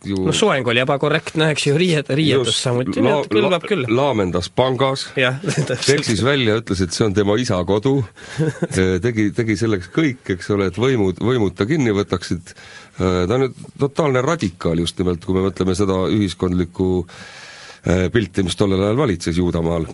[0.10, 3.86] ju no soeng oli ebakorrektne, eks ju, riiet-, riietus samuti, et kõlbab küll.
[3.89, 5.08] laamendas pangas,
[5.89, 7.97] peksis välja, ütles, et see on tema isa kodu,
[9.06, 12.56] tegi, tegi selleks kõik, eks ole, et võimud, võimud ta kinni võtaksid,
[12.97, 18.58] ta on nüüd totaalne radikaal just nimelt, kui me mõtleme seda ühiskondlikku eh, pilti, mis
[18.60, 19.88] tollel ajal valitses Juudamaal.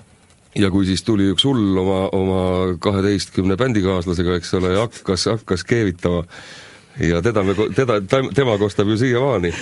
[0.59, 2.41] Ja kui siis tuli üks hull oma, oma
[2.83, 6.25] kaheteistkümne bändikaaslasega, eks ole, ja hakkas, hakkas keevitama
[6.99, 8.01] ja teda me, teda,
[8.35, 9.53] tema kostab ju siiamaani.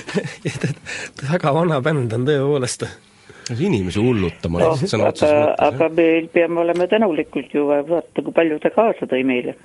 [1.31, 2.87] väga vana bänd on tõepoolest.
[3.59, 8.33] inimesi hullutama lihtsalt sõna aga, otseses mõttes, aga me peame olema tänulikud ju, vaata kui
[8.33, 9.55] palju ta kaasa tõi meile.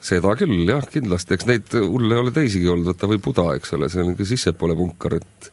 [0.00, 3.88] seda küll jah, kindlasti, eks neid hulle ole teisigi olnud, vaata või Buda, eks ole,
[3.92, 5.50] see on ikka sissepoole punkar, et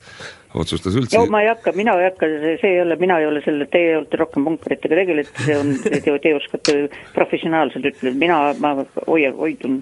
[0.54, 3.28] otsustas üldse no ma ei hakka, mina ei hakka, see, see ei ole, mina ei
[3.32, 6.78] ole selle, teie olete rohkem punkaritega tegelenud, see on, te, te oskate
[7.16, 8.76] professionaalselt ütelda, mina, ma
[9.08, 9.82] hoian, hoidun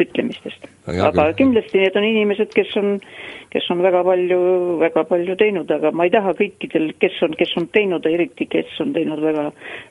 [0.00, 0.70] ütlemistest.
[0.86, 1.34] Aga küll.
[1.40, 3.00] kindlasti need on inimesed, kes on,
[3.52, 4.38] kes on väga palju,
[4.82, 8.74] väga palju teinud, aga ma ei taha kõikidel, kes on, kes on teinud, eriti kes
[8.84, 9.48] on teinud väga,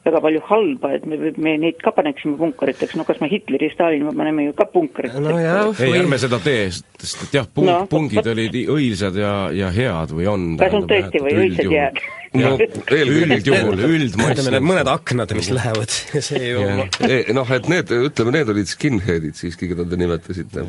[0.08, 4.08] väga palju halba, et me, me neid ka paneksime punkariteks, no kas me Hitleri, Stalini
[4.08, 5.20] me paneme ju ka punkariteks.
[5.20, 9.34] no ei, ärme seda tee, sest et jah, pung- No, no,, pungid olid õilsad ja,
[9.56, 10.44] ja head või on.
[10.62, 12.00] kas on tõesti või õilsad jääd?
[12.36, 12.52] no
[12.96, 14.34] eelkõige üldjuhul, üldmass.
[14.36, 16.82] ütleme need mõned aknad, mis lähevad, see ju Jah.
[17.08, 20.66] E- noh, et need, ütleme, need olid skinhead'id siiski, keda te nimetasite.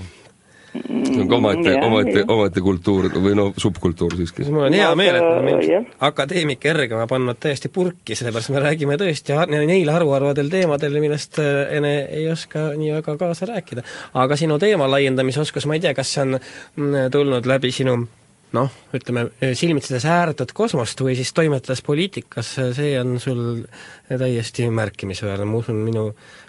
[0.87, 4.47] See on ka omaette, jah, omaette, omaette kultuur või no subkultuur siiski.
[4.51, 8.99] mul on hea meel, et me mind akadeemik Ergama pannud täiesti purki, sellepärast me räägime
[9.01, 13.83] tõesti neil haruharvadel teemadel, millest äh, Ene ei oska nii väga kaasa rääkida.
[14.15, 17.99] aga sinu teema laiendamisoskus, ma ei tea, kas see on mm, tulnud läbi sinu
[18.57, 19.27] noh, ütleme,
[19.59, 23.43] silmitsedes ääretut kosmost või siis toimetades poliitikas, see on sul
[24.09, 26.09] täiesti märkimisväärne, ma usun, minu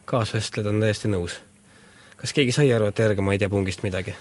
[0.09, 1.39] kaasvestlejad on täiesti nõus.
[2.17, 4.15] Kas keegi sai aru, et Ergama ei tea pungist midagi?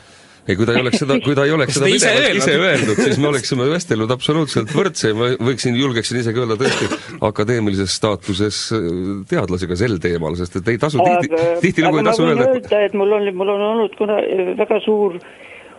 [0.46, 3.00] ei, kui ta ei oleks seda, kui ta ei oleks seda ise pidevalt ise öelnud?
[3.02, 6.90] siis me oleksime vestelnud absoluutselt võrdse, ma võiksin, julgeksin isegi öelda tõesti
[7.26, 8.86] akadeemilises staatuses äh,
[9.32, 12.94] teadlasega sel teemal, sest et ei tasu tihti, tihtilugu ei tasu ma öelda, öelda, et
[12.98, 14.20] mul on, mul on olnud kuna
[14.60, 15.18] väga suur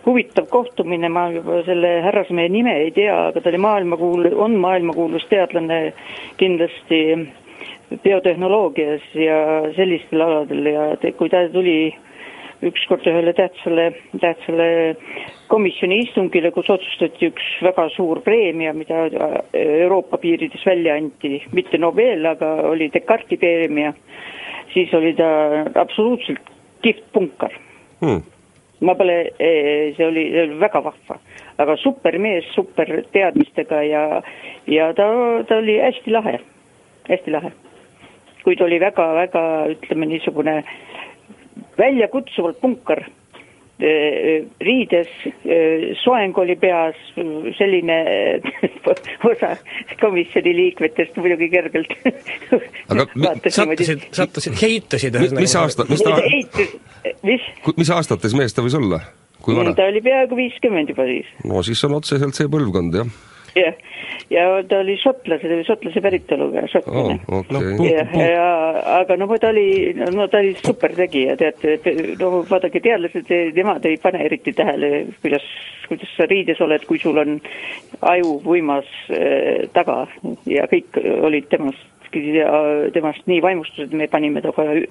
[0.08, 5.26] huvitav kohtumine, ma juba selle härrasmehe nime ei tea, aga ta oli maailmakuul-, on maailmakuulus
[5.32, 5.80] teadlane
[6.40, 7.00] kindlasti
[8.04, 9.38] biotehnoloogias ja
[9.76, 11.78] sellistel aladel ja te, kui ta tuli
[12.62, 14.68] ükskord ühele tähtsale, tähtsale
[15.48, 19.06] komisjoni istungile, kus otsustati üks väga suur preemia, mida
[19.54, 23.92] Euroopa piirides välja anti, mitte Nobel, aga oli Descartesi preemia,
[24.74, 25.28] siis oli ta
[25.78, 26.50] absoluutselt
[26.82, 27.54] kihvt punkar
[28.00, 28.20] hmm,
[28.80, 31.18] ma pole, see oli, see oli väga vahva,
[31.58, 34.02] aga supermees, super teadmistega ja,
[34.70, 35.08] ja ta,
[35.48, 36.38] ta oli hästi lahe,
[37.08, 37.52] hästi lahe.
[38.44, 39.42] kuid oli väga-väga,
[39.74, 40.62] ütleme niisugune
[41.78, 43.04] väljakutsuvalt punkar,
[44.60, 45.10] riides,
[46.02, 46.98] soeng oli peas,
[47.58, 47.98] selline
[49.30, 49.52] osa
[50.00, 51.94] komisjoni liikmetest muidugi kergelt
[52.90, 53.06] Aga
[53.54, 56.74] sattusid, sattusid, heitusid mis, mis aasta, mis ta, eitus,
[57.22, 57.46] mis?
[57.78, 58.98] mis aastates mees ta võis olla?
[59.46, 63.14] ta oli peaaegu viiskümmend juba siis no siis on otseselt see põlvkond, jah.
[63.62, 63.78] jah,
[64.30, 67.90] ja ta oli šotlase, šotlase päritoluga, šotlane oh,, okay.
[67.90, 68.46] jah, ja
[68.98, 71.78] aga no ta oli, no ta oli supertegija, teate,
[72.20, 75.46] no vaadake, teadlased, nemad ei pane eriti tähele, kuidas,
[75.88, 77.38] kuidas sa riides oled, kui sul on
[78.12, 80.04] aju võimas äh, taga
[80.48, 82.48] ja kõik olid temast ja
[82.94, 84.86] temast nii vaimustuses, et me panime ta kohe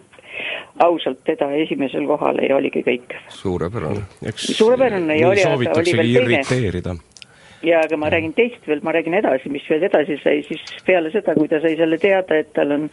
[0.86, 3.16] ausalt teda esimesel kohale ja oligi kõik.
[3.34, 4.04] suurepärane.
[4.36, 6.98] Suurepärane ja oli, aga oli veel teine.
[7.64, 11.12] Ja aga ma räägin teist veel, ma räägin edasi, mis veel edasi sai, siis peale
[11.14, 12.88] seda, kui ta sai selle teada, et tal on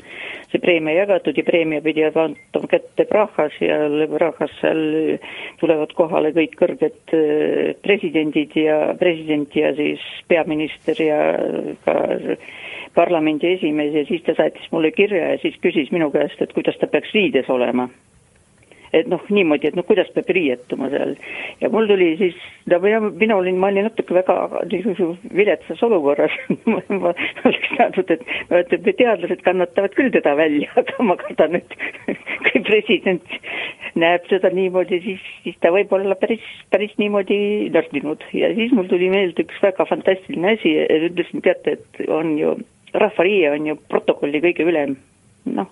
[0.51, 3.79] see preemia jagatud ja preemia pidi andma kätte Prahas ja
[4.13, 5.19] Prahas seal
[5.61, 11.21] tulevad kohale kõik kõrged eh, presidendid ja president ja siis peaminister ja
[11.85, 11.99] ka
[12.95, 16.79] parlamendi esimees ja siis ta saatis mulle kirja ja siis küsis minu käest, et kuidas
[16.81, 17.89] ta peaks riides olema
[18.95, 21.15] et noh, niimoodi, et noh, kuidas peab riietuma seal.
[21.63, 22.39] Ja mul tuli siis,
[22.71, 24.37] no mina, mina olin, ma olin natuke väga
[24.71, 26.35] niisuguses viletsas olukorras.
[26.71, 27.13] Ma ma
[27.45, 28.23] oleks teadnud, et,
[28.73, 31.77] et teadlased kannatavad küll teda välja, aga ma kardan, et
[32.47, 33.37] kui president
[34.01, 36.43] näeb seda niimoodi, siis, siis ta võib olla päris,
[36.75, 37.39] päris niimoodi
[37.75, 40.75] nördinud ja siis mul tuli meelde üks väga fantastiline asi,
[41.11, 42.57] ütlesin, teate, et on ju,
[42.97, 44.99] rahvariie on ju protokolli kõige ülem,
[45.51, 45.71] noh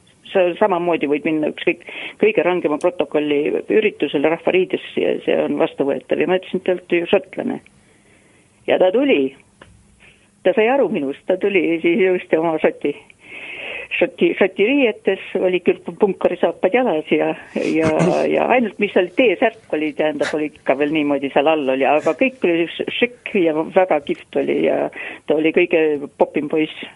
[0.58, 1.86] samamoodi võib minna ükskõik
[2.22, 6.20] kõige rangema protokolli üritusele Rahvariides ja see on vastuvõetav.
[6.20, 7.60] Ja ma ütlesin, et te olete ju šotlane.
[8.66, 9.34] ja ta tuli,
[10.42, 12.94] ta sai aru minust, ta tuli siis ilusti oma šoti,
[13.98, 17.90] šoti, šoti riietes, oli küll punkarisaapad jalas ja, ja,
[18.30, 22.14] ja ainult mis seal T-särk oli, tähendab, oli ikka veel niimoodi seal all oli, aga
[22.18, 22.66] kõik oli
[22.98, 24.88] šikk ja väga kihvt oli ja
[25.26, 25.84] ta oli kõige
[26.18, 26.90] popim poiss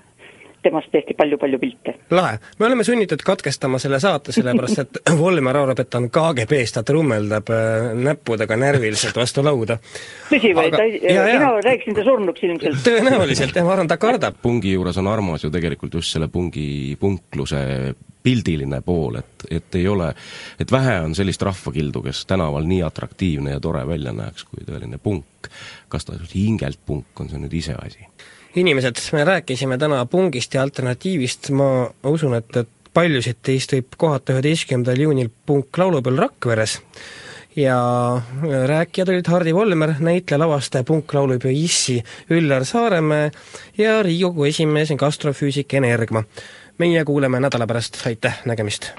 [0.67, 1.95] temast tehti palju-palju pilte.
[2.11, 6.77] lahe, me oleme sunnitud katkestama selle saate, sellepärast et Volmer arvab, et ta on KGB-s,
[6.77, 9.79] ta trummeldab äh, näppudega närviliselt vastu lauda.
[10.31, 10.89] tõsi või, Aga- ta,
[11.31, 12.83] mina rääkisin ta surnuks ilmselt.
[12.87, 14.43] tõenäoliselt jah, ma arvan, ta kardab.
[14.43, 17.63] pungi juures on armas ju tegelikult just selle pungi punkluse
[18.27, 20.09] pildiline pool, et, et ei ole,
[20.59, 24.99] et vähe on sellist rahvakildu, kes tänaval nii atraktiivne ja tore välja näeks kui tõeline
[25.03, 25.51] punk.
[25.89, 28.09] kas ta hingelt punk on, see on nüüd iseasi.
[28.57, 34.37] Inimesed, me rääkisime täna pungist ja alternatiivist, ma usun, et, et paljusid teist võib kohata
[34.37, 36.79] üheteistkümnendal juunil punklaulupeol Rakveres
[37.57, 37.77] ja
[38.67, 43.31] rääkijad olid Hardi Volmer, näitleja, lavastaja, punklaulupeo issi Üllar Saaremäe
[43.79, 46.25] ja Riigikogu esimees ning astrofüüsik Ene Ergma.
[46.79, 48.93] meie kuuleme nädala pärast, aitäh, nägemist!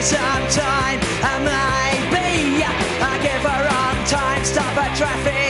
[0.00, 0.98] is on time,
[1.30, 5.49] and maybe I give her on time, stop her traffic.